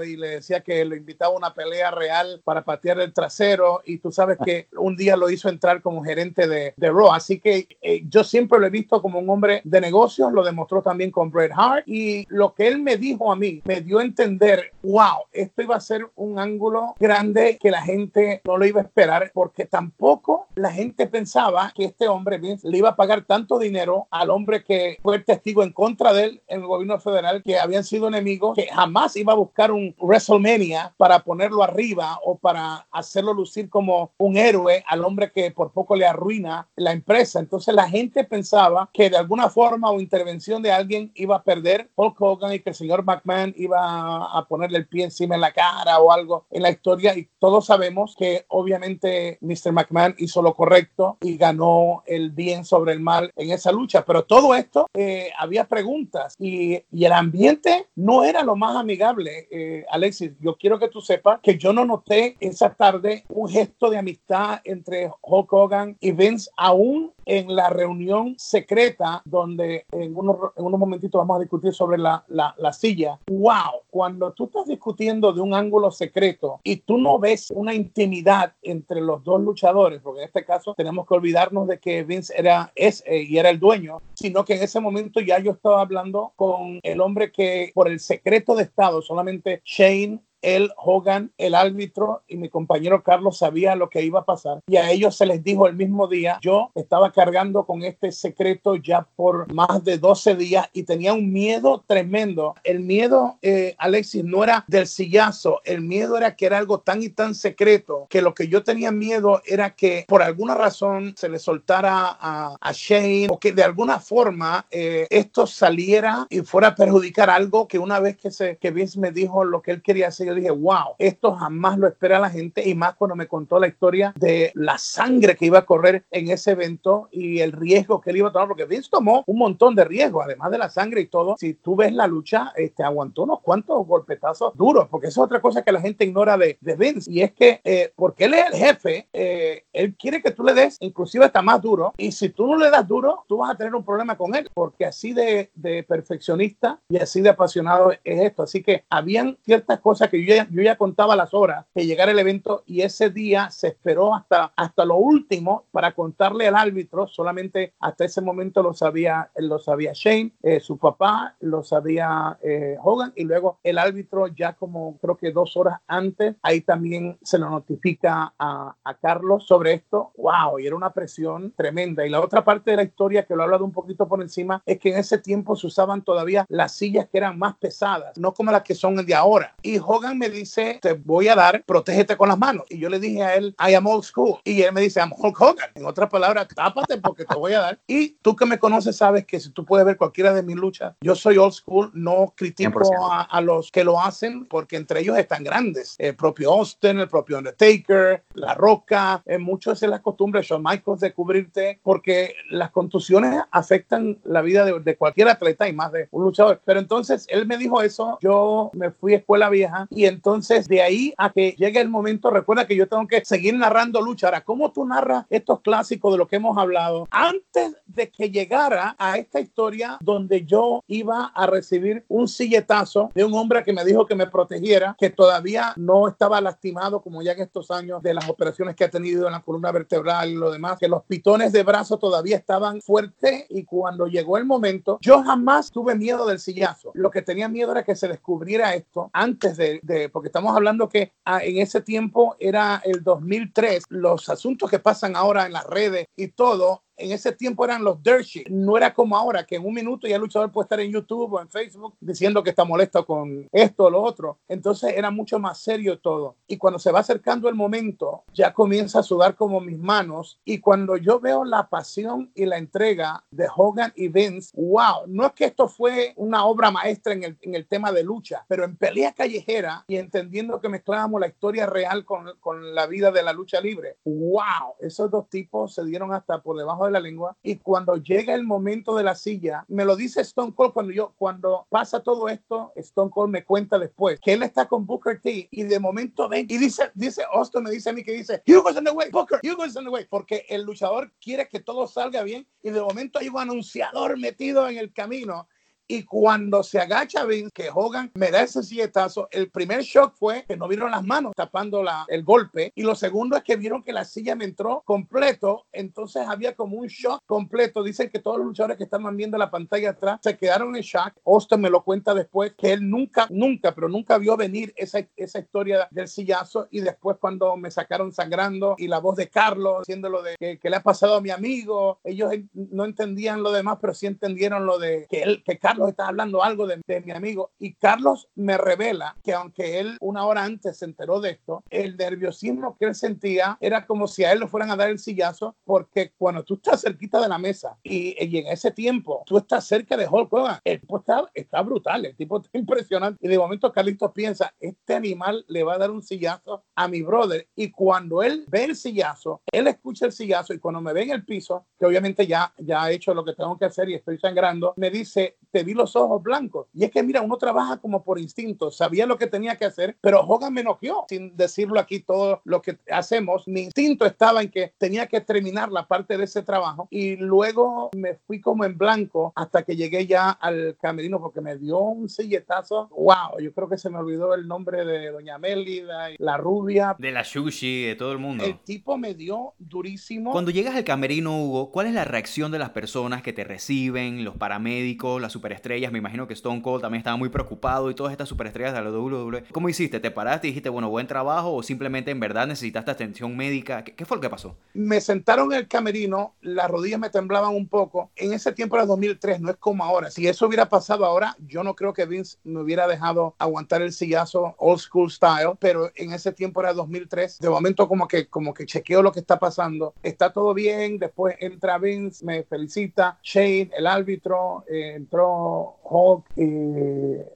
y 0.04 0.18
le 0.18 0.28
decía 0.28 0.62
que 0.62 0.84
lo 0.84 0.96
invitaba 0.96 1.34
a 1.34 1.38
una 1.38 1.54
pelea 1.54 1.90
real 1.92 2.42
para 2.44 2.64
patear 2.64 3.00
el 3.00 3.14
trasero 3.14 3.82
y 3.86 3.98
tú 4.00 4.12
sabes 4.12 4.38
que 4.44 4.68
un 4.78 4.98
día 4.98 5.16
lo 5.16 5.30
hizo 5.30 5.48
entrar 5.48 5.82
como 5.82 6.04
gerente 6.04 6.48
de, 6.48 6.74
de 6.76 6.90
Raw. 6.90 7.14
Así 7.14 7.40
que 7.40 7.68
eh, 7.82 8.04
yo 8.10 8.24
siempre 8.24 8.60
lo 8.60 8.68
he 8.68 8.70
visto 8.70 9.02
como 9.02 9.20
un 9.20 9.30
hombre 9.30 9.62
de 9.64 9.80
negocios, 9.80 10.34
lo 10.34 10.44
demostró 10.44 10.82
también 10.82 11.12
con 11.12 11.32
Bret 11.32 11.52
Hart 11.56 11.88
y 11.88 12.26
lo 12.30 12.54
que 12.54 12.68
él 12.68 12.80
me 12.80 12.98
dijo 12.98 13.32
a 13.32 13.36
mí 13.38 13.62
me 13.64 13.80
dio 13.80 14.00
a 14.00 14.04
entender, 14.04 14.72
wow, 14.84 15.24
esto 15.32 15.62
iba 15.62 15.76
a 15.76 15.82
ser 15.82 16.06
un 16.16 16.40
ángulo 16.40 16.96
grande 17.00 17.58
que 17.58 17.72
la 17.72 17.82
gente 17.82 18.42
no 18.44 18.58
lo 18.58 18.66
iba 18.66 18.82
a 18.82 18.84
esperar 18.84 19.32
porque 19.34 19.66
tampoco 19.66 20.48
la 20.56 20.72
gente 20.72 21.08
pensaba 21.08 21.72
que 21.74 21.86
este 21.86 22.08
hombre 22.08 22.40
le 22.40 22.78
iba 22.78 22.90
a 22.90 22.96
pagar 22.96 23.24
tanto 23.24 23.60
dinero 23.60 24.08
al 24.12 24.30
hombre 24.30 24.64
que 24.64 24.98
fue 25.02 25.16
el 25.16 25.26
testigo 25.26 25.64
en 25.64 25.72
contra 25.72 26.12
de 26.14 26.24
él 26.26 26.42
en 26.48 26.62
el 26.62 26.68
gobierno 26.68 27.00
federal, 27.00 27.42
que 27.44 27.58
habían 27.58 27.84
sido 27.84 28.08
enemigos, 28.08 28.56
que 28.56 28.68
jamás 28.68 29.16
iba 29.16 29.27
a 29.34 29.36
buscar 29.36 29.72
un 29.72 29.96
WrestleMania 30.00 30.94
para 30.98 31.20
ponerlo 31.20 31.64
arriba 31.64 32.20
o 32.24 32.38
para 32.38 32.88
hacerlo 32.92 33.34
lucir 33.34 33.70
como 33.70 34.12
un 34.18 34.38
héroe 34.38 34.84
al 34.88 35.04
hombre 35.04 35.32
que 35.32 35.52
por 35.52 35.72
poco 35.72 35.96
le 35.96 36.06
arruina 36.06 36.68
la 36.76 36.92
empresa. 36.92 37.40
Entonces 37.40 37.74
la 37.74 37.90
gente 37.90 38.24
pensaba 38.24 38.90
que 38.94 39.10
de 39.10 39.18
alguna 39.18 39.50
forma 39.50 39.92
o 39.92 40.00
intervención 40.00 40.62
de 40.62 40.72
alguien 40.72 41.12
iba 41.16 41.36
a 41.36 41.44
perder 41.44 41.90
Hulk 41.96 42.22
Hogan 42.22 42.54
y 42.54 42.60
que 42.60 42.70
el 42.70 42.76
señor 42.76 43.04
McMahon 43.04 43.54
iba 43.58 44.38
a 44.38 44.46
ponerle 44.48 44.78
el 44.78 44.88
pie 44.88 45.06
encima 45.06 45.36
en 45.36 45.42
la 45.42 45.52
cara 45.52 46.00
o 46.00 46.12
algo 46.12 46.46
en 46.50 46.64
la 46.64 46.70
historia. 46.70 47.18
Y 47.18 47.30
todos 47.40 47.66
sabemos 47.66 48.16
que 48.18 48.46
obviamente 48.50 49.38
Mr. 49.42 49.72
McMahon 49.72 50.16
hizo 50.18 50.42
lo 50.42 50.54
correcto 50.54 51.18
y 51.22 51.38
ganó 51.38 52.04
el 52.06 52.32
bien 52.32 52.66
sobre 52.66 52.94
el 52.94 53.00
mal 53.00 53.32
en 53.36 53.52
esa 53.52 53.72
lucha. 53.72 54.06
Pero 54.06 54.26
todo 54.26 54.56
esto 54.56 54.88
eh, 54.94 55.32
había 55.38 55.66
preguntas 55.66 56.36
y, 56.40 56.84
y 56.92 57.06
el 57.06 57.14
ambiente 57.14 57.88
no 57.96 58.24
era 58.24 58.44
lo 58.44 58.56
más 58.56 58.76
amigable 58.76 59.17
eh, 59.26 59.86
Alexis, 59.90 60.32
yo 60.40 60.56
quiero 60.56 60.80
que 60.80 60.90
tú 60.90 61.02
sepas 61.02 61.40
que 61.42 61.58
yo 61.58 61.74
no 61.74 61.86
noté 61.86 62.38
esa 62.40 62.74
tarde 62.74 63.24
un 63.30 63.50
gesto 63.50 63.90
de 63.90 63.98
amistad 63.98 64.62
entre 64.64 65.12
Hulk 65.22 65.54
Hogan 65.54 65.98
y 66.00 66.12
Vince, 66.12 66.50
aún 66.56 67.14
en 67.28 67.54
la 67.56 67.70
reunión 67.70 68.36
secreta 68.38 69.22
donde 69.26 69.86
en 69.92 70.16
unos, 70.16 70.38
en 70.56 70.66
unos 70.66 70.80
momentitos 70.80 71.20
vamos 71.20 71.38
a 71.38 71.42
discutir 71.42 71.74
sobre 71.74 71.98
la, 71.98 72.24
la, 72.30 72.56
la, 72.58 72.72
silla. 72.72 73.20
¡Wow! 73.28 73.82
Cuando 73.90 74.32
tú 74.32 74.46
estás 74.46 74.68
discutiendo 74.68 75.34
de 75.34 75.42
un 75.42 75.54
ángulo 75.54 75.92
secreto 75.92 76.62
y 76.64 76.78
tú 76.78 76.98
no 76.98 77.20
ves 77.20 77.52
una 77.52 77.74
intimidad 77.74 78.54
entre 78.62 79.02
los 79.02 79.24
dos 79.24 79.42
luchadores, 79.42 80.02
porque 80.02 80.22
en 80.22 80.28
este 80.28 80.46
caso 80.46 80.74
tenemos 80.74 81.06
que 81.06 81.16
olvidarnos 81.16 81.68
de 81.68 81.80
que 81.80 82.04
Vince 82.04 82.34
era, 82.36 82.72
es 82.76 83.04
eh, 83.06 83.24
y 83.24 83.38
era 83.38 83.50
el 83.50 83.60
dueño, 83.60 84.02
sino 84.14 84.46
que 84.46 84.56
en 84.56 84.64
ese 84.64 84.80
momento 84.80 85.20
ya 85.20 85.40
yo 85.40 85.52
estaba 85.52 85.82
hablando 85.82 86.32
con 86.36 86.80
el 86.82 87.02
hombre 87.02 87.32
que 87.32 87.72
por 87.74 87.90
el 87.90 88.00
secreto 88.00 88.56
de 88.56 88.64
Estado, 88.64 89.02
solamente 89.02 89.62
Shane 89.66 90.22
el 90.42 90.72
Hogan, 90.78 91.32
el 91.38 91.56
árbitro 91.56 92.24
y 92.28 92.38
mi 92.38 92.50
compañero 92.50 93.04
Carlos 93.04 93.38
sabía 93.38 93.76
lo 93.76 93.90
que 93.90 94.04
iba 94.04 94.22
a 94.22 94.26
pasar 94.26 94.62
y 94.68 94.78
a 94.78 94.92
ellos 94.92 95.16
se 95.16 95.26
les 95.26 95.44
dijo 95.44 95.68
el 95.68 95.76
mismo 95.76 96.08
día, 96.08 96.40
yo 96.42 96.72
estaba 96.76 97.12
cargando 97.12 97.66
con 97.66 97.84
este 97.84 98.12
secreto 98.12 98.76
ya 98.76 99.08
por 99.16 99.52
más 99.54 99.84
de 99.84 99.98
12 99.98 100.36
días 100.36 100.70
y 100.74 100.84
tenía 100.84 101.14
un 101.14 101.32
miedo 101.32 101.84
tremendo. 101.88 102.56
El 102.64 102.82
miedo, 102.82 103.38
eh, 103.42 103.76
Alexis, 103.78 104.24
no 104.24 104.44
era 104.44 104.66
del 104.68 104.88
sillazo, 104.88 105.62
el 105.64 105.82
miedo 105.82 106.18
era 106.18 106.36
que 106.36 106.46
era 106.46 106.58
algo 106.58 106.80
tan 106.80 107.04
y 107.04 107.10
tan 107.10 107.36
secreto 107.36 108.08
que 108.10 108.22
lo 108.22 108.34
que 108.34 108.48
yo 108.48 108.64
tenía 108.64 108.92
miedo 108.92 109.42
era 109.46 109.76
que 109.76 110.06
por 110.08 110.22
alguna 110.22 110.56
razón 110.56 111.14
se 111.18 111.30
le 111.30 111.40
soltara 111.40 112.18
a, 112.20 112.58
Shane 112.74 113.28
o 113.30 113.40
que 113.40 113.54
de 113.54 113.64
alguna 113.64 114.00
forma 114.00 114.66
eh, 114.70 115.08
esto 115.10 115.48
saliera 115.48 116.28
y 116.30 116.42
fuera 116.42 116.70
a 116.70 116.76
perjudicar 116.76 117.30
algo 117.30 117.68
que 117.68 117.80
una 117.80 118.00
vez 118.00 118.18
que, 118.18 118.30
se, 118.30 118.58
que 118.58 118.72
Vince 118.72 119.00
me 119.00 119.12
dijo 119.12 119.44
lo 119.44 119.62
que 119.62 119.72
él 119.72 119.82
quería 119.82 120.10
hacer, 120.10 120.37
dije, 120.38 120.52
wow, 120.52 120.96
esto 120.98 121.34
jamás 121.36 121.78
lo 121.78 121.88
espera 121.88 122.20
la 122.20 122.30
gente 122.30 122.68
y 122.68 122.76
más 122.76 122.96
cuando 122.96 123.16
me 123.16 123.28
contó 123.28 123.60
la 123.60 123.68
historia 123.68 124.14
de 124.16 124.52
la 124.56 124.78
sangre 124.78 125.36
que 125.36 125.46
iba 125.46 125.60
a 125.60 125.66
correr 125.66 126.06
en 126.12 126.30
ese 126.30 126.52
evento 126.52 127.10
y 127.12 127.40
el 127.40 127.52
riesgo 127.52 128.02
que 128.02 128.12
él 128.12 128.18
iba 128.18 128.30
a 128.30 128.32
tomar, 128.32 128.48
porque 128.48 128.66
Vince 128.66 128.90
tomó 128.92 129.24
un 129.28 129.38
montón 129.38 129.76
de 129.76 129.86
riesgo, 129.86 130.22
además 130.22 130.52
de 130.52 130.58
la 130.58 130.70
sangre 130.70 131.02
y 131.02 131.08
todo. 131.08 131.36
Si 131.38 131.54
tú 131.54 131.76
ves 131.76 131.94
la 131.94 132.08
lucha, 132.08 132.54
este, 132.56 132.84
aguantó 132.84 133.24
unos 133.24 133.42
cuantos 133.42 133.86
golpetazos 133.86 134.56
duros, 134.56 134.88
porque 134.90 135.08
eso 135.08 135.22
es 135.22 135.26
otra 135.26 135.42
cosa 135.42 135.64
que 135.64 135.72
la 135.72 135.82
gente 135.82 136.06
ignora 136.06 136.38
de, 136.38 136.58
de 136.62 136.76
Vince, 136.76 137.12
y 137.12 137.22
es 137.22 137.34
que 137.34 137.62
eh, 137.64 137.92
porque 137.96 138.26
él 138.26 138.34
es 138.34 138.48
el 138.48 138.54
jefe, 138.54 139.08
eh, 139.14 139.64
él 139.74 139.96
quiere 139.96 140.22
que 140.22 140.32
tú 140.32 140.44
le 140.44 140.54
des, 140.54 140.78
inclusive 140.80 141.26
hasta 141.26 141.42
más 141.42 141.62
duro, 141.62 141.94
y 141.98 142.12
si 142.12 142.30
tú 142.30 142.48
no 142.48 142.58
le 142.58 142.70
das 142.70 142.88
duro, 142.88 143.26
tú 143.28 143.38
vas 143.38 143.52
a 143.52 143.56
tener 143.56 143.76
un 143.76 143.84
problema 143.84 144.18
con 144.18 144.36
él, 144.36 144.50
porque 144.54 144.86
así 144.86 145.14
de, 145.14 145.52
de 145.56 145.84
perfeccionista 145.84 146.80
y 146.90 146.98
así 146.98 147.22
de 147.22 147.30
apasionado 147.30 147.92
es 147.92 148.00
esto. 148.04 148.44
Así 148.44 148.62
que 148.62 148.84
habían 148.90 149.38
ciertas 149.44 149.80
cosas 149.80 150.10
que 150.10 150.17
yo 150.26 150.36
ya, 150.36 150.48
yo 150.50 150.62
ya 150.62 150.78
contaba 150.78 151.16
las 151.16 151.34
horas 151.34 151.66
que 151.74 151.86
llegara 151.86 152.12
el 152.12 152.20
evento 152.20 152.64
y 152.66 152.82
ese 152.82 153.10
día 153.10 153.50
se 153.50 153.68
esperó 153.68 154.14
hasta, 154.14 154.52
hasta 154.56 154.86
lo 154.86 154.96
último 154.98 155.66
para 155.72 155.94
contarle 155.94 156.48
al 156.48 156.56
árbitro, 156.56 157.08
solamente 157.08 157.74
hasta 157.80 158.06
ese 158.06 158.22
momento 158.22 158.64
lo 158.64 158.74
sabía, 158.74 159.32
lo 159.36 159.60
sabía 159.60 159.92
Shane, 159.94 160.34
eh, 160.44 160.60
su 160.60 160.78
papá, 160.78 161.36
lo 161.40 161.64
sabía 161.64 162.38
eh, 162.42 162.78
Hogan 162.82 163.14
y 163.16 163.24
luego 163.24 163.60
el 163.64 163.78
árbitro 163.78 164.28
ya 164.28 164.54
como 164.54 164.98
creo 164.98 165.18
que 165.18 165.32
dos 165.32 165.58
horas 165.58 165.80
antes, 165.88 166.36
ahí 166.42 166.62
también 166.62 167.18
se 167.22 167.38
lo 167.38 167.50
notifica 167.50 168.34
a, 168.38 168.76
a 168.84 168.94
Carlos 168.96 169.46
sobre 169.46 169.74
esto. 169.74 170.12
¡Wow! 170.18 170.60
Y 170.60 170.68
era 170.68 170.76
una 170.76 170.94
presión 170.94 171.52
tremenda. 171.56 172.06
Y 172.06 172.10
la 172.10 172.22
otra 172.22 172.44
parte 172.44 172.72
de 172.72 172.78
la 172.78 172.84
historia 172.84 173.26
que 173.26 173.36
lo 173.36 173.42
he 173.42 173.46
hablado 173.46 173.66
un 173.66 173.72
poquito 173.72 174.08
por 174.08 174.22
encima 174.22 174.62
es 174.66 174.80
que 174.80 174.92
en 174.92 174.98
ese 174.98 175.18
tiempo 175.18 175.56
se 175.56 175.68
usaban 175.68 176.02
todavía 176.02 176.46
las 176.50 176.74
sillas 176.74 177.08
que 177.10 177.18
eran 177.18 177.38
más 177.38 177.56
pesadas, 177.58 178.18
no 178.18 178.34
como 178.34 178.52
las 178.52 178.64
que 178.64 178.76
son 178.76 178.96
de 179.06 179.16
ahora. 179.16 179.56
Y 179.62 179.78
Hogan 179.80 180.07
me 180.16 180.30
dice, 180.30 180.80
te 180.82 180.94
voy 180.94 181.28
a 181.28 181.36
dar, 181.36 181.64
protégete 181.66 182.18
con 182.18 182.30
las 182.30 182.38
manos. 182.38 182.66
Y 182.70 182.78
yo 182.78 182.90
le 182.90 183.00
dije 183.00 183.24
a 183.24 183.36
él, 183.36 183.56
I 183.60 183.74
am 183.74 183.88
old 183.88 184.04
school. 184.04 184.40
Y 184.44 184.62
él 184.62 184.74
me 184.74 184.82
dice, 184.82 185.00
I'm 185.00 185.12
Hulk 185.16 185.40
Hogan. 185.40 185.70
En 185.76 185.86
otras 185.86 186.10
palabras, 186.10 186.48
tápate 186.54 186.98
porque 186.98 187.26
te 187.26 187.36
voy 187.36 187.54
a 187.54 187.60
dar. 187.60 187.80
Y 187.88 188.10
tú 188.22 188.36
que 188.36 188.46
me 188.46 188.60
conoces 188.60 188.98
sabes 188.98 189.26
que 189.26 189.40
si 189.40 189.50
tú 189.52 189.66
puedes 189.66 189.86
ver 189.86 189.98
cualquiera 189.98 190.34
de 190.34 190.44
mis 190.44 190.56
luchas, 190.56 190.96
yo 191.02 191.16
soy 191.16 191.38
old 191.38 191.54
school, 191.54 191.92
no 191.94 192.34
critico 192.36 192.82
a, 193.12 193.24
a, 193.24 193.42
los 193.42 193.72
que 193.72 193.84
lo 193.84 194.00
hacen 194.00 194.46
porque 194.46 194.76
entre 194.76 195.02
ellos 195.02 195.18
están 195.18 195.44
grandes. 195.44 195.96
El 195.98 196.16
propio 196.16 196.54
Austin, 196.54 197.00
el 197.00 197.08
propio 197.08 197.38
Undertaker, 197.38 198.24
La 198.34 198.54
Roca, 198.54 199.22
eh, 199.26 199.38
muchos 199.38 199.82
es 199.84 199.90
la 199.90 200.02
costumbre, 200.02 200.42
Shawn 200.42 200.64
Michaels, 200.64 201.02
de 201.02 201.14
cubrirte 201.14 201.80
porque 201.84 202.34
las 202.50 202.72
contusiones 202.72 203.42
afectan 203.52 204.18
la 204.24 204.42
vida 204.42 204.66
de, 204.66 204.80
de 204.80 204.96
cualquier 204.96 205.30
atleta 205.30 205.68
y 205.68 205.74
más 205.74 205.92
de 205.92 206.08
un 206.12 206.24
luchador. 206.24 206.62
Pero 206.66 206.80
entonces 206.80 207.26
él 207.30 207.46
me 207.46 207.58
dijo 207.58 207.82
eso, 207.82 208.18
yo 208.22 208.72
me 208.74 208.92
fui 208.92 209.14
a 209.14 209.18
escuela 209.18 209.50
vieja 209.50 209.88
y 209.98 210.06
entonces 210.06 210.68
de 210.68 210.84
ahí 210.84 211.12
a 211.18 211.32
que 211.32 211.56
llegue 211.58 211.82
el 211.82 211.90
momento, 211.90 212.30
recuerda 212.30 212.68
que 212.68 212.76
yo 212.76 212.88
tengo 212.88 213.08
que 213.08 213.26
seguir 213.26 213.56
narrando 213.56 214.00
lucha. 214.00 214.28
Ahora, 214.28 214.44
¿cómo 214.44 214.72
tú 214.72 214.86
narras 214.86 215.26
estos 215.32 215.62
clásicos 215.62 216.12
de 216.14 216.20
lo 216.20 216.28
que 216.28 216.36
hemos 216.36 216.56
hablado? 216.56 217.08
Antes 217.10 217.76
de 217.88 218.12
que 218.12 218.30
llegara 218.30 218.96
a 219.00 219.18
esta 219.18 219.40
historia 219.40 219.98
donde 220.00 220.46
yo 220.46 220.84
iba 220.88 221.32
a 221.34 221.48
recibir 221.48 222.06
un 222.10 222.28
silletazo 222.28 223.10
de 223.16 223.24
un 223.24 223.34
hombre 223.34 223.64
que 223.64 223.74
me 223.74 223.84
dijo 223.84 224.06
que 224.06 224.14
me 224.14 224.28
protegiera, 224.28 224.96
que 225.00 225.10
todavía 225.10 225.74
no 225.78 226.08
estaba 226.08 226.40
lastimado 226.42 227.02
como 227.02 227.24
ya 227.24 227.32
en 227.32 227.42
estos 227.42 227.72
años 227.72 228.04
de 228.04 228.14
las 228.14 228.30
operaciones 228.30 228.76
que 228.76 228.84
ha 228.84 228.92
tenido 228.92 229.26
en 229.26 229.32
la 229.32 229.42
columna 229.42 229.72
vertebral 229.72 230.30
y 230.30 230.36
lo 230.36 230.52
demás, 230.52 230.78
que 230.78 230.88
los 230.88 231.06
pitones 231.06 231.52
de 231.52 231.64
brazo 231.64 231.98
todavía 231.98 232.38
estaban 232.38 232.82
fuertes 232.82 233.46
y 233.50 233.64
cuando 233.64 234.06
llegó 234.06 234.38
el 234.38 234.46
momento, 234.46 235.00
yo 235.02 235.24
jamás 235.24 235.72
tuve 235.72 235.96
miedo 235.96 236.28
del 236.28 236.38
sillazo. 236.38 236.92
Lo 236.94 237.10
que 237.10 237.24
tenía 237.24 237.48
miedo 237.48 237.72
era 237.72 237.84
que 237.84 237.96
se 237.96 238.08
descubriera 238.08 238.76
esto 238.76 239.10
antes 239.14 239.58
de, 239.58 239.80
de 239.88 240.10
porque 240.10 240.28
estamos 240.28 240.56
hablando 240.56 240.88
que 240.88 241.14
ah, 241.26 241.44
en 241.44 241.58
ese 241.58 241.82
tiempo 241.82 242.36
era 242.40 242.82
el 242.86 243.04
2003, 243.04 243.86
los 243.90 244.30
asuntos 244.30 244.70
que 244.70 244.80
pasan 244.80 245.16
ahora 245.16 245.46
en 245.46 245.54
las 245.54 245.66
redes 245.66 246.08
y 246.16 246.28
todo 246.28 246.84
en 246.98 247.12
ese 247.12 247.32
tiempo 247.32 247.64
eran 247.64 247.84
los 247.84 248.02
sheet. 248.02 248.50
No 248.50 248.76
era 248.76 248.94
como 248.94 249.16
ahora, 249.16 249.46
que 249.46 249.56
en 249.56 249.66
un 249.66 249.74
minuto 249.74 250.08
ya 250.08 250.16
el 250.16 250.22
luchador 250.22 250.52
puede 250.52 250.66
estar 250.66 250.80
en 250.80 250.92
YouTube 250.92 251.34
o 251.34 251.42
en 251.42 251.50
Facebook 251.50 251.96
diciendo 252.00 252.44
que 252.44 252.50
está 252.50 252.66
molesto 252.66 253.06
con 253.06 253.48
esto 253.52 253.86
o 253.86 253.90
lo 253.90 254.02
otro. 254.02 254.40
Entonces 254.48 254.94
era 254.96 255.12
mucho 255.12 255.40
más 255.40 255.60
serio 255.60 256.00
todo. 256.00 256.36
Y 256.48 256.58
cuando 256.58 256.80
se 256.80 256.92
va 256.92 257.00
acercando 257.00 257.48
el 257.50 257.56
momento, 257.56 258.24
ya 258.34 258.54
comienza 258.54 259.00
a 259.00 259.04
sudar 259.04 259.36
como 259.36 259.62
mis 259.62 259.78
manos. 259.78 260.40
Y 260.44 260.60
cuando 260.60 260.98
yo 260.98 261.20
veo 261.20 261.46
la 261.46 261.70
pasión 261.70 262.32
y 262.34 262.46
la 262.46 262.58
entrega 262.58 263.24
de 263.32 263.48
Hogan 263.56 263.94
y 263.96 264.08
Vince, 264.08 264.52
wow, 264.56 265.04
no 265.08 265.26
es 265.26 265.34
que 265.34 265.46
esto 265.46 265.68
fue 265.68 266.14
una 266.16 266.46
obra 266.46 266.72
maestra 266.72 267.14
en 267.14 267.24
el, 267.24 267.38
en 267.42 267.56
el 267.56 267.68
tema 267.68 267.92
de 267.92 268.04
lucha, 268.04 268.44
pero 268.48 268.66
en 268.66 268.76
pelea 268.76 269.14
callejera 269.14 269.86
y 269.88 269.98
entendiendo 269.98 270.60
que 270.60 270.70
mezclábamos 270.70 271.22
la 271.22 271.28
historia 271.28 271.66
real 271.66 272.06
con, 272.06 272.34
con 272.40 272.74
la 272.74 272.88
vida 272.88 273.12
de 273.12 273.24
la 273.24 273.34
lucha 273.34 273.62
libre, 273.62 273.98
wow, 274.06 274.74
esos 274.80 275.12
dos 275.12 275.30
tipos 275.30 275.76
se 275.76 275.86
dieron 275.86 276.14
hasta 276.14 276.42
por 276.42 276.58
debajo 276.58 276.87
la 276.92 277.00
lengua 277.00 277.36
y 277.44 277.56
cuando 277.58 277.98
llega 277.98 278.34
el 278.34 278.44
momento 278.44 278.96
de 278.96 279.04
la 279.04 279.16
silla, 279.16 279.66
me 279.68 279.86
lo 279.86 279.96
dice 279.96 280.22
Stone 280.22 280.54
Cold 280.54 280.74
cuando 280.74 280.92
yo, 280.92 281.14
cuando 281.18 281.68
pasa 281.70 282.02
todo 282.02 282.30
esto, 282.30 282.72
Stone 282.76 283.12
Cold 283.12 283.32
me 283.32 283.44
cuenta 283.44 283.78
después 283.80 284.20
que 284.20 284.34
él 284.34 284.44
está 284.44 284.68
con 284.68 284.86
Booker 284.86 285.20
T 285.22 285.48
y 285.52 285.64
de 285.64 285.80
momento 285.80 286.28
ven 286.30 286.46
y 286.50 286.58
dice, 286.58 286.92
dice 286.94 287.24
Austin 287.32 287.64
me 287.64 287.72
dice 287.72 287.90
a 287.90 287.94
mí 287.94 288.04
que 288.04 288.14
dice, 288.14 288.42
Hugo's 288.48 288.78
on 288.78 288.86
the 288.86 288.92
way, 288.92 289.10
Booker, 289.10 289.40
Hugo's 289.44 289.76
on 289.76 289.86
the 289.86 289.90
way, 289.90 290.06
porque 290.10 290.46
el 290.50 290.64
luchador 290.64 291.12
quiere 291.22 291.48
que 291.48 291.60
todo 291.60 291.88
salga 291.88 292.24
bien 292.24 292.48
y 292.64 292.70
de 292.70 292.82
momento 292.82 293.20
hay 293.20 293.30
un 293.30 293.40
anunciador 293.40 294.18
metido 294.18 294.68
en 294.68 294.78
el 294.78 294.94
camino 294.94 295.48
y 295.88 296.04
cuando 296.04 296.64
se 296.64 296.80
agacha 296.80 297.24
Vince, 297.24 297.52
que 297.54 297.70
Hogan 297.74 298.12
me 298.16 298.30
da 298.30 298.42
ese 298.42 298.62
silletazo, 298.62 299.30
el 299.32 299.50
primer 299.50 299.82
shock 299.82 300.14
fue 300.16 300.44
que 300.48 300.58
no 300.58 300.68
vieron 300.68 300.92
las 300.92 301.04
manos 301.04 301.34
tapando 301.36 301.82
la, 301.82 302.06
el 302.10 302.24
golpe. 302.24 302.74
Y 302.76 302.84
lo 302.84 302.96
segundo 302.96 303.38
es 303.38 303.44
que 303.44 303.56
vieron 303.56 303.84
que 303.84 303.94
la 303.94 304.04
silla 304.04 304.36
me 304.36 304.46
entró 304.46 304.84
completo. 304.86 305.66
Entonces 305.72 306.28
había 306.28 306.56
como 306.56 306.78
un 306.78 306.88
shock 306.88 307.22
completo. 307.26 307.84
Dicen 307.84 308.10
que 308.10 308.20
todos 308.20 308.38
los 308.38 308.48
luchadores 308.48 308.78
que 308.78 308.84
estaban 308.84 309.16
viendo 309.16 309.38
la 309.38 309.50
pantalla 309.50 309.92
atrás 309.92 310.20
se 310.22 310.38
quedaron 310.38 310.76
en 310.76 310.82
shock. 310.82 311.14
Austin 311.26 311.62
me 311.62 311.70
lo 311.70 311.84
cuenta 311.84 312.14
después 312.14 312.54
que 312.58 312.74
él 312.74 312.90
nunca, 312.90 313.28
nunca, 313.30 313.74
pero 313.74 313.88
nunca 313.88 314.18
vio 314.18 314.36
venir 314.36 314.74
esa, 314.76 315.00
esa 315.16 315.40
historia 315.40 315.88
del 315.92 316.10
sillazo. 316.10 316.68
Y 316.70 316.82
después 316.82 317.18
cuando 317.20 317.56
me 317.56 317.72
sacaron 317.72 318.12
sangrando 318.12 318.76
y 318.78 318.88
la 318.88 319.00
voz 319.00 319.16
de 319.16 319.30
Carlos 319.30 319.84
diciéndolo 319.88 320.22
de 320.22 320.36
que, 320.38 320.60
que 320.60 320.70
le 320.70 320.76
ha 320.76 320.84
pasado 320.84 321.16
a 321.16 321.22
mi 321.22 321.30
amigo, 321.30 322.00
ellos 322.04 322.32
no 322.54 322.84
entendían 322.84 323.42
lo 323.42 323.52
demás, 323.52 323.78
pero 323.80 323.94
sí 323.94 324.06
entendieron 324.06 324.66
lo 324.66 324.80
de 324.80 325.08
que 325.10 325.22
él, 325.22 325.44
que 325.46 325.58
Carlos 325.58 325.77
Carlos 325.78 325.90
está 325.90 326.08
hablando 326.08 326.44
algo 326.44 326.66
de, 326.66 326.82
de, 326.88 327.02
mi 327.02 327.12
amigo 327.12 327.52
y 327.60 327.76
Carlos 327.76 328.28
me 328.34 328.58
revela 328.58 329.16
que 329.24 329.34
aunque 329.34 329.80
él 329.80 329.96
una 330.02 330.26
hora 330.26 330.44
antes 330.44 330.78
se 330.78 330.86
enteró 330.86 331.20
de 331.22 331.32
esto, 331.32 331.64
el 331.70 331.96
nerviosismo 331.96 332.76
que 332.78 332.86
él 332.86 332.96
sentía 332.96 333.58
era 333.62 333.86
como 333.86 334.08
si 334.08 334.24
a 334.24 334.32
él 334.32 334.40
le 334.40 334.48
fueran 334.48 334.72
a 334.72 334.76
dar 334.76 334.90
el 334.90 334.98
sillazo 334.98 335.56
porque 335.64 336.14
cuando 336.18 336.44
tú 336.44 336.56
estás 336.56 336.82
cerquita 336.82 337.22
de 337.22 337.30
la 337.30 337.38
mesa 337.38 337.78
y, 337.84 338.16
y 338.26 338.38
en 338.40 338.48
ese 338.48 338.72
tiempo 338.72 339.24
tú 339.28 339.38
estás 339.38 339.68
cerca 339.68 339.96
de 339.96 340.08
Hulk 340.08 340.34
Hogan, 340.34 340.60
el 340.64 340.80
tipo 340.80 340.98
está, 340.98 341.30
está 341.34 341.62
brutal, 341.62 342.06
el 342.06 342.16
tipo 342.16 342.38
está 342.38 342.50
impresionante. 342.58 343.20
Y 343.24 343.30
de 343.30 343.38
momento 343.38 343.72
Carlitos 343.72 344.12
piensa, 344.14 344.54
este 344.60 344.96
animal 344.96 345.46
le 345.48 345.64
va 345.64 345.76
a 345.76 345.78
dar 345.78 345.92
un 345.92 346.02
sillazo 346.02 346.64
a 346.76 346.88
mi 346.88 347.04
brother. 347.04 347.48
Y 347.56 347.70
cuando 347.70 348.24
él 348.24 348.46
ve 348.48 348.64
el 348.64 348.76
sillazo, 348.76 349.42
él 349.52 349.68
escucha 349.68 350.08
el 350.08 350.12
sillazo 350.12 350.54
y 350.54 350.60
cuando 350.60 350.82
me 350.82 350.94
ve 350.94 351.04
en 351.04 351.12
el 351.12 351.26
piso, 351.26 351.68
que 351.78 351.86
obviamente 351.86 352.26
ya, 352.26 352.52
ya 352.58 352.90
he 352.90 352.96
hecho 352.96 353.14
lo 353.14 353.24
que 353.24 353.34
tengo 353.34 353.58
que 353.58 353.66
hacer 353.66 353.90
y 353.90 353.96
estoy 353.96 354.18
sangrando, 354.18 354.74
me 354.78 354.90
dice, 354.90 355.38
te 355.52 355.64
vi 355.68 355.74
los 355.74 355.96
ojos 355.98 356.24
blancos. 356.24 356.68
Y 356.74 356.86
es 356.86 356.92
que, 356.92 357.04
mira, 357.04 357.22
uno 357.22 357.38
trabaja 357.38 357.78
como 357.78 358.04
por 358.04 358.20
instinto, 358.20 358.72
sabía 358.72 359.06
lo 359.06 359.18
que 359.18 359.28
tenía 359.28 359.58
que 359.58 359.66
hacer, 359.66 359.98
pero 360.00 360.22
Hogan 360.22 360.54
me 360.54 360.62
enoqueó, 360.62 361.06
sin 361.10 361.36
decirlo 361.36 361.80
aquí 361.80 362.00
todo 362.00 362.42
lo 362.46 362.62
que 362.62 362.78
hacemos. 362.90 363.48
Mi 363.48 363.62
instinto 363.62 364.06
estaba 364.06 364.42
en 364.42 364.50
que 364.50 364.74
tenía 364.78 365.08
que 365.08 365.20
terminar 365.20 365.70
la 365.72 365.86
parte 365.86 366.18
de 366.18 366.24
ese 366.24 366.42
trabajo 366.42 366.88
y 366.90 367.18
luego 367.18 367.90
me 367.96 368.16
fui 368.16 368.40
como 368.40 368.64
en 368.64 368.78
blanco 368.78 369.34
hasta 369.36 369.64
que 369.64 369.76
llegué 369.76 370.08
ya 370.08 370.30
al 370.30 370.78
camerino 370.82 371.20
porque 371.20 371.42
me 371.42 371.58
dio 371.58 371.80
un 371.80 372.08
silletazo. 372.08 372.88
Wow, 372.92 373.42
yo 373.42 373.52
creo 373.54 373.68
que 373.68 373.78
se 373.78 373.90
me 373.90 373.98
olvidó 373.98 374.34
el 374.34 374.48
nombre 374.48 374.86
de 374.86 375.12
Doña 375.12 375.38
Mélida, 375.38 376.10
la 376.18 376.38
rubia. 376.38 376.96
De 376.98 377.12
la 377.12 377.26
sushi, 377.26 377.88
de 377.88 377.96
todo 377.96 378.14
el 378.14 378.20
mundo. 378.20 378.46
El 378.46 378.58
tipo 378.60 378.98
me 378.98 379.14
dio 379.14 379.54
durísimo. 379.60 380.32
Cuando 380.32 380.52
llegas 380.52 380.76
al 380.76 380.86
camerino, 380.86 381.44
Hugo, 381.44 381.72
¿cuál 381.72 381.88
es 381.88 381.94
la 381.94 382.06
reacción 382.06 382.54
de 382.54 382.60
las 382.60 382.70
personas 382.70 383.22
que 383.22 383.34
te 383.34 383.44
reciben, 383.44 384.24
los 384.24 384.38
paramédicos, 384.38 385.22
las 385.22 385.34
superestrellas? 385.58 385.68
estrellas, 385.68 385.92
me 385.92 385.98
imagino 386.00 386.28
que 386.28 386.34
Stone 386.34 386.62
Cold 386.62 386.82
también 386.82 387.00
estaba 387.00 387.18
muy 387.18 387.30
preocupado 387.30 387.90
y 387.90 387.96
todas 387.96 388.12
estas 388.12 388.30
superestrellas 388.30 388.74
de 388.74 388.82
la 388.82 388.92
WWE. 388.92 389.44
¿Cómo 389.52 389.70
hiciste? 389.70 390.00
¿Te 390.00 390.12
paraste 390.12 390.48
y 390.48 390.52
dijiste, 390.52 390.70
bueno, 390.70 390.90
buen 390.90 391.08
trabajo 391.08 391.54
o 391.54 391.64
simplemente 391.64 392.12
en 392.12 392.20
verdad 392.20 392.48
necesitaste 392.48 392.92
atención 392.92 393.36
médica? 393.36 393.84
¿Qué, 393.84 393.94
qué 393.94 394.06
fue 394.06 394.18
lo 394.18 394.22
que 394.22 394.30
pasó? 394.30 394.56
Me 394.74 395.02
sentaron 395.02 395.52
en 395.52 395.60
el 395.60 395.68
camerino, 395.68 396.36
las 396.42 396.70
rodillas 396.70 397.00
me 397.00 397.10
temblaban 397.10 397.54
un 397.54 397.68
poco. 397.68 398.12
En 398.16 398.34
ese 398.34 398.52
tiempo 398.54 398.76
era 398.76 398.86
2003, 398.86 399.42
no 399.42 399.50
es 399.50 399.58
como 399.58 399.84
ahora. 399.84 400.10
Si 400.12 400.28
eso 400.28 400.48
hubiera 400.48 400.70
pasado 400.70 401.06
ahora, 401.06 401.36
yo 401.48 401.64
no 401.64 401.76
creo 401.76 401.94
que 401.94 402.06
Vince 402.06 402.38
me 402.44 402.62
hubiera 402.62 402.88
dejado 402.88 403.36
aguantar 403.40 403.82
el 403.82 403.92
sillazo 403.92 404.56
old 404.58 404.80
school 404.80 405.12
style, 405.12 405.58
pero 405.60 405.92
en 405.96 406.14
ese 406.14 406.32
tiempo 406.32 406.62
era 406.62 406.74
2003. 406.74 407.40
De 407.40 407.50
momento 407.50 407.88
como 407.88 408.08
que 408.08 408.28
como 408.28 408.54
que 408.54 408.66
chequeo 408.66 409.02
lo 409.02 409.12
que 409.12 409.20
está 409.20 409.40
pasando. 409.40 409.94
Está 410.04 410.32
todo 410.32 410.54
bien, 410.54 411.00
después 411.00 411.36
entra 411.40 411.78
Vince, 411.78 412.24
me 412.24 412.44
felicita. 412.44 413.20
Shane, 413.24 413.72
el 413.76 413.88
árbitro, 413.88 414.64
eh, 414.70 414.94
entró 414.96 415.47
Hulk 415.48 416.26
y 416.36 416.46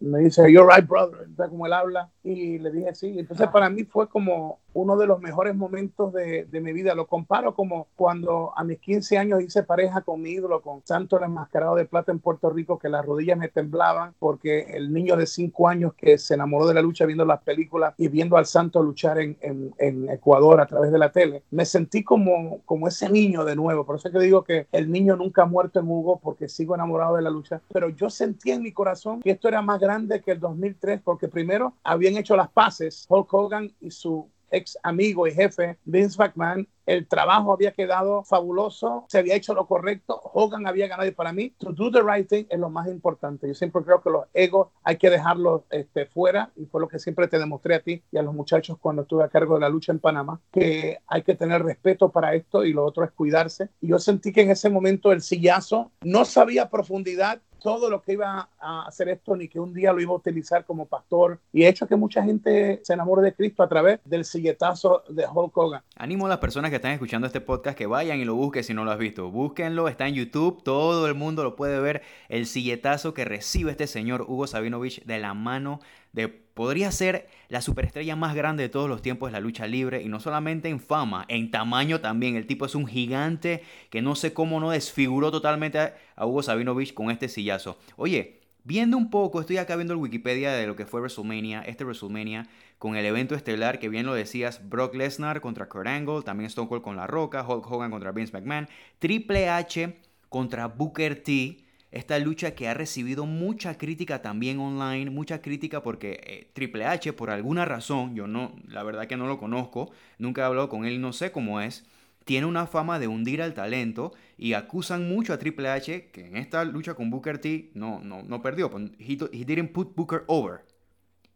me 0.02 0.20
dice, 0.20 0.52
you're 0.52 0.68
right, 0.68 0.88
brother, 0.88 1.28
está 1.30 1.50
como 1.50 1.66
él 1.66 1.74
habla, 1.74 2.12
y 2.24 2.60
le 2.60 2.72
dije 2.72 2.94
sí. 2.94 3.20
Entonces 3.20 3.48
para 3.50 3.70
mí 3.70 3.84
fue 3.84 4.08
como 4.08 4.60
uno 4.74 4.96
de 4.96 5.08
los 5.08 5.20
mejores 5.20 5.56
momentos 5.56 6.14
de, 6.14 6.46
de, 6.46 6.62
mi 6.62 6.72
vida. 6.72 6.96
Lo 6.96 7.08
comparo 7.08 7.54
como 7.54 7.88
cuando 7.96 8.54
a 8.56 8.64
mis 8.64 8.80
15 8.80 9.18
años 9.18 9.42
hice 9.42 9.64
pareja 9.64 10.02
con 10.02 10.22
mi 10.22 10.32
ídolo, 10.32 10.62
con 10.62 10.82
Santo 10.86 11.18
el 11.18 11.24
Enmascarado 11.24 11.76
de 11.76 11.86
Plata 11.86 12.12
en 12.12 12.20
Puerto 12.20 12.50
Rico, 12.50 12.80
que 12.80 12.90
las 12.90 13.06
rodillas 13.06 13.38
me 13.38 13.50
temblaban 13.50 14.14
porque 14.20 14.62
el 14.76 14.94
niño 14.94 15.18
de 15.18 15.26
5 15.26 15.68
años 15.68 15.94
que 15.96 16.18
se 16.18 16.36
enamoró 16.36 16.68
de 16.68 16.74
la 16.74 16.82
lucha 16.82 17.06
viendo 17.06 17.26
las 17.26 17.42
películas 17.42 17.94
y 17.98 18.08
viendo 18.08 18.38
al 18.38 18.46
Santo 18.46 18.82
luchar 18.82 19.20
en, 19.20 19.38
en, 19.42 19.74
en 19.78 20.10
Ecuador 20.10 20.62
a 20.62 20.68
través 20.68 20.92
de 20.92 21.00
la 21.00 21.12
tele, 21.12 21.44
me 21.52 21.66
sentí 21.66 22.04
como, 22.04 22.62
como 22.66 22.88
ese 22.88 23.10
niño 23.10 23.44
de 23.44 23.56
nuevo. 23.56 23.86
Por 23.86 23.98
eso 23.98 24.08
es 24.08 24.14
que 24.14 24.20
digo 24.20 24.44
que 24.44 24.68
el 24.72 24.92
niño 24.92 25.16
nunca 25.16 25.44
ha 25.44 25.46
muerto 25.46 25.80
en 25.80 25.90
Hugo 25.90 26.20
porque 26.22 26.48
sigo 26.48 26.76
enamorado 26.76 27.16
de 27.16 27.24
la 27.24 27.30
lucha. 27.30 27.62
Pero 27.74 27.90
yo 27.90 28.10
sentí 28.10 28.52
en 28.52 28.62
mi 28.62 28.72
corazón 28.72 29.22
que 29.22 29.32
esto 29.32 29.48
era 29.48 29.62
más 29.62 29.80
grande 29.80 30.22
que 30.22 30.32
el 30.32 30.40
2003 30.40 31.02
porque 31.04 31.28
primero 31.28 31.74
habían 32.12 32.22
hecho 32.22 32.36
las 32.36 32.50
paces 32.50 33.06
Hulk 33.08 33.34
Hogan 33.34 33.74
y 33.80 33.92
su 33.92 34.30
ex 34.52 34.78
amigo 34.84 35.28
y 35.28 35.32
jefe 35.32 35.78
Vince 35.86 36.18
McMahon. 36.20 36.68
El 36.86 37.08
trabajo 37.08 37.54
había 37.54 37.72
quedado 37.72 38.26
fabuloso, 38.26 39.06
se 39.08 39.20
había 39.20 39.36
hecho 39.36 39.54
lo 39.54 39.66
correcto, 39.66 40.20
Hogan 40.34 40.68
había 40.68 40.90
ganado 40.90 41.08
y 41.08 41.14
para 41.14 41.32
mí, 41.32 41.52
to 41.58 41.72
do 41.72 41.90
the 41.90 42.02
right 42.02 42.28
thing 42.28 42.44
es 42.50 42.60
lo 42.60 42.70
más 42.70 42.90
importante. 42.90 43.48
Yo 43.48 43.54
siempre 43.54 43.82
creo 43.84 44.02
que 44.02 44.10
los 44.10 44.26
egos 44.34 44.70
hay 44.84 44.98
que 44.98 45.10
dejarlos 45.10 45.62
este, 45.70 46.06
fuera 46.06 46.52
y 46.58 46.66
fue 46.66 46.82
lo 46.82 46.90
que 46.90 47.00
siempre 47.00 47.30
te 47.30 47.40
demostré 47.40 47.76
a 47.76 47.82
ti 47.82 48.04
y 48.12 48.18
a 48.18 48.24
los 48.24 48.34
muchachos 48.34 48.78
cuando 48.78 49.04
estuve 49.04 49.24
a 49.24 49.30
cargo 49.30 49.54
de 49.54 49.62
la 49.62 49.70
lucha 49.70 49.94
en 49.94 50.00
Panamá, 50.00 50.42
que 50.52 50.98
hay 51.08 51.22
que 51.22 51.36
tener 51.36 51.64
respeto 51.64 52.10
para 52.10 52.36
esto 52.36 52.66
y 52.66 52.74
lo 52.74 52.84
otro 52.84 53.06
es 53.06 53.12
cuidarse. 53.12 53.70
Y 53.80 53.88
yo 53.88 54.00
sentí 54.00 54.34
que 54.34 54.42
en 54.42 54.52
ese 54.52 54.70
momento 54.70 55.14
el 55.14 55.22
sillazo 55.22 55.92
no 56.02 56.26
sabía 56.26 56.70
profundidad, 56.70 57.42
todo 57.62 57.90
lo 57.90 58.02
que 58.02 58.14
iba 58.14 58.50
a 58.60 58.88
hacer 58.88 59.10
esto 59.10 59.36
ni 59.36 59.48
que 59.48 59.60
un 59.60 59.74
día 59.74 59.94
lo 59.94 60.02
iba 60.02 60.12
a 60.12 60.16
utilizar 60.16 60.66
como 60.66 60.88
pastor 60.88 61.40
y 61.54 61.64
he 61.64 61.68
hecho 61.68 61.88
que 61.88 61.96
mucha 61.96 62.24
gente 62.24 62.82
se 62.84 62.94
enamore 62.94 63.22
de 63.22 63.34
Cristo 63.34 63.62
a 63.62 63.70
través 63.70 64.00
del 64.04 64.26
silletazo 64.26 65.04
de 65.10 65.26
Hulk 65.26 65.56
Hogan. 65.56 65.84
Animo 65.96 66.26
a 66.26 66.30
las 66.30 66.40
personas 66.40 66.72
que 66.72 66.78
están 66.78 66.92
escuchando 66.92 67.28
este 67.28 67.40
podcast 67.40 67.78
que 67.78 67.86
vayan 67.86 68.20
y 68.20 68.26
lo 68.26 68.36
busquen 68.36 68.64
si 68.64 68.74
no 68.74 68.84
lo 68.84 68.92
has 68.92 68.98
visto. 68.98 69.30
Búsquenlo, 69.30 69.88
está 69.88 70.08
en 70.08 70.16
YouTube, 70.16 70.64
todo 70.64 71.08
el 71.08 71.14
mundo 71.14 71.44
lo 71.44 71.56
puede 71.56 71.80
ver. 71.80 72.02
El 72.30 72.48
silletazo 72.48 73.14
que 73.14 73.26
recibe 73.26 73.72
este 73.72 73.88
señor 73.88 74.26
Hugo 74.28 74.48
Sabinovich 74.48 75.04
de 75.06 75.20
la 75.20 75.34
mano 75.34 75.80
de 76.14 76.42
podría 76.54 76.92
ser 76.92 77.28
la 77.48 77.62
superestrella 77.62 78.16
más 78.16 78.36
grande 78.36 78.64
de 78.64 78.70
todos 78.70 78.90
los 78.90 79.02
tiempos 79.02 79.30
de 79.30 79.34
la 79.34 79.40
lucha 79.40 79.68
libre 79.68 80.02
y 80.02 80.10
no 80.10 80.20
solamente 80.20 80.70
en 80.70 80.80
fama, 80.80 81.26
en 81.28 81.52
tamaño 81.52 82.02
también. 82.02 82.36
El 82.36 82.48
tipo 82.48 82.66
es 82.66 82.76
un 82.76 82.88
gigante 82.88 83.64
que 83.90 84.02
no 84.02 84.16
sé 84.16 84.34
cómo 84.34 84.60
no 84.60 84.72
desfiguró 84.72 85.32
totalmente 85.32 85.80
a 85.80 86.26
Hugo 86.26 86.44
Sabinovich 86.44 86.94
con 86.94 87.10
este 87.10 87.30
sillazo. 87.30 87.80
Oye, 87.96 88.42
viendo 88.64 88.98
un 88.98 89.10
poco, 89.10 89.40
estoy 89.40 89.58
acá 89.58 89.76
viendo 89.76 89.94
el 89.94 90.00
Wikipedia 90.00 90.52
de 90.52 90.68
lo 90.68 90.76
que 90.76 90.86
fue 90.86 91.00
WrestleMania, 91.02 91.62
este 91.62 91.84
WrestleMania 91.84 92.48
con 92.78 92.96
el 92.96 93.06
evento 93.06 93.36
estelar 93.36 93.80
que 93.80 93.90
bien 93.90 94.06
lo 94.06 94.14
decías, 94.14 94.68
Brock 94.70 94.96
Lesnar 94.96 95.42
contra 95.42 95.70
Kurt 95.70 95.88
Angle, 95.88 96.24
también 96.24 96.48
Stone 96.48 96.68
Cold 96.68 96.82
con 96.82 96.96
La 96.96 97.08
Roca, 97.08 97.48
Hulk 97.48 97.72
Hogan 97.72 97.92
contra 97.92 98.12
Vince 98.12 98.34
McMahon, 98.34 98.68
Triple 99.00 99.50
H 99.50 99.98
contra 100.30 100.68
Booker 100.68 101.22
T 101.24 101.58
esta 101.92 102.18
lucha 102.20 102.56
que 102.56 102.70
ha 102.70 102.74
recibido 102.74 103.26
mucha 103.26 103.78
crítica 103.78 104.22
también 104.22 104.60
online, 104.60 105.12
mucha 105.12 105.42
crítica 105.42 105.84
porque 105.84 106.22
eh, 106.24 106.50
Triple 106.54 106.86
H 106.86 107.14
por 107.14 107.30
alguna 107.30 107.66
razón, 107.66 108.16
yo 108.16 108.28
no, 108.28 108.56
la 108.68 108.84
verdad 108.84 109.08
que 109.08 109.18
no 109.18 109.28
lo 109.28 109.38
conozco, 109.38 109.92
nunca 110.18 110.42
he 110.42 110.46
hablado 110.46 110.70
con 110.70 110.86
él, 110.86 111.02
no 111.02 111.12
sé 111.12 111.32
cómo 111.32 111.60
es, 111.60 111.86
tiene 112.24 112.46
una 112.46 112.66
fama 112.66 112.98
de 112.98 113.08
hundir 113.08 113.42
al 113.42 113.54
talento 113.54 114.14
y 114.38 114.54
acusan 114.54 115.10
mucho 115.10 115.34
a 115.34 115.40
Triple 115.40 115.68
H 115.70 116.12
que 116.12 116.28
en 116.28 116.38
esta 116.38 116.64
lucha 116.64 116.94
con 116.94 117.10
Booker 117.10 117.40
T 117.40 117.72
no, 117.74 118.00
no, 118.00 118.24
no 118.24 118.42
perdió, 118.42 118.72
pues, 118.72 118.92
he, 119.00 119.46
didn't 119.46 119.74
put 119.74 119.94
Booker 119.94 120.24
over 120.28 120.62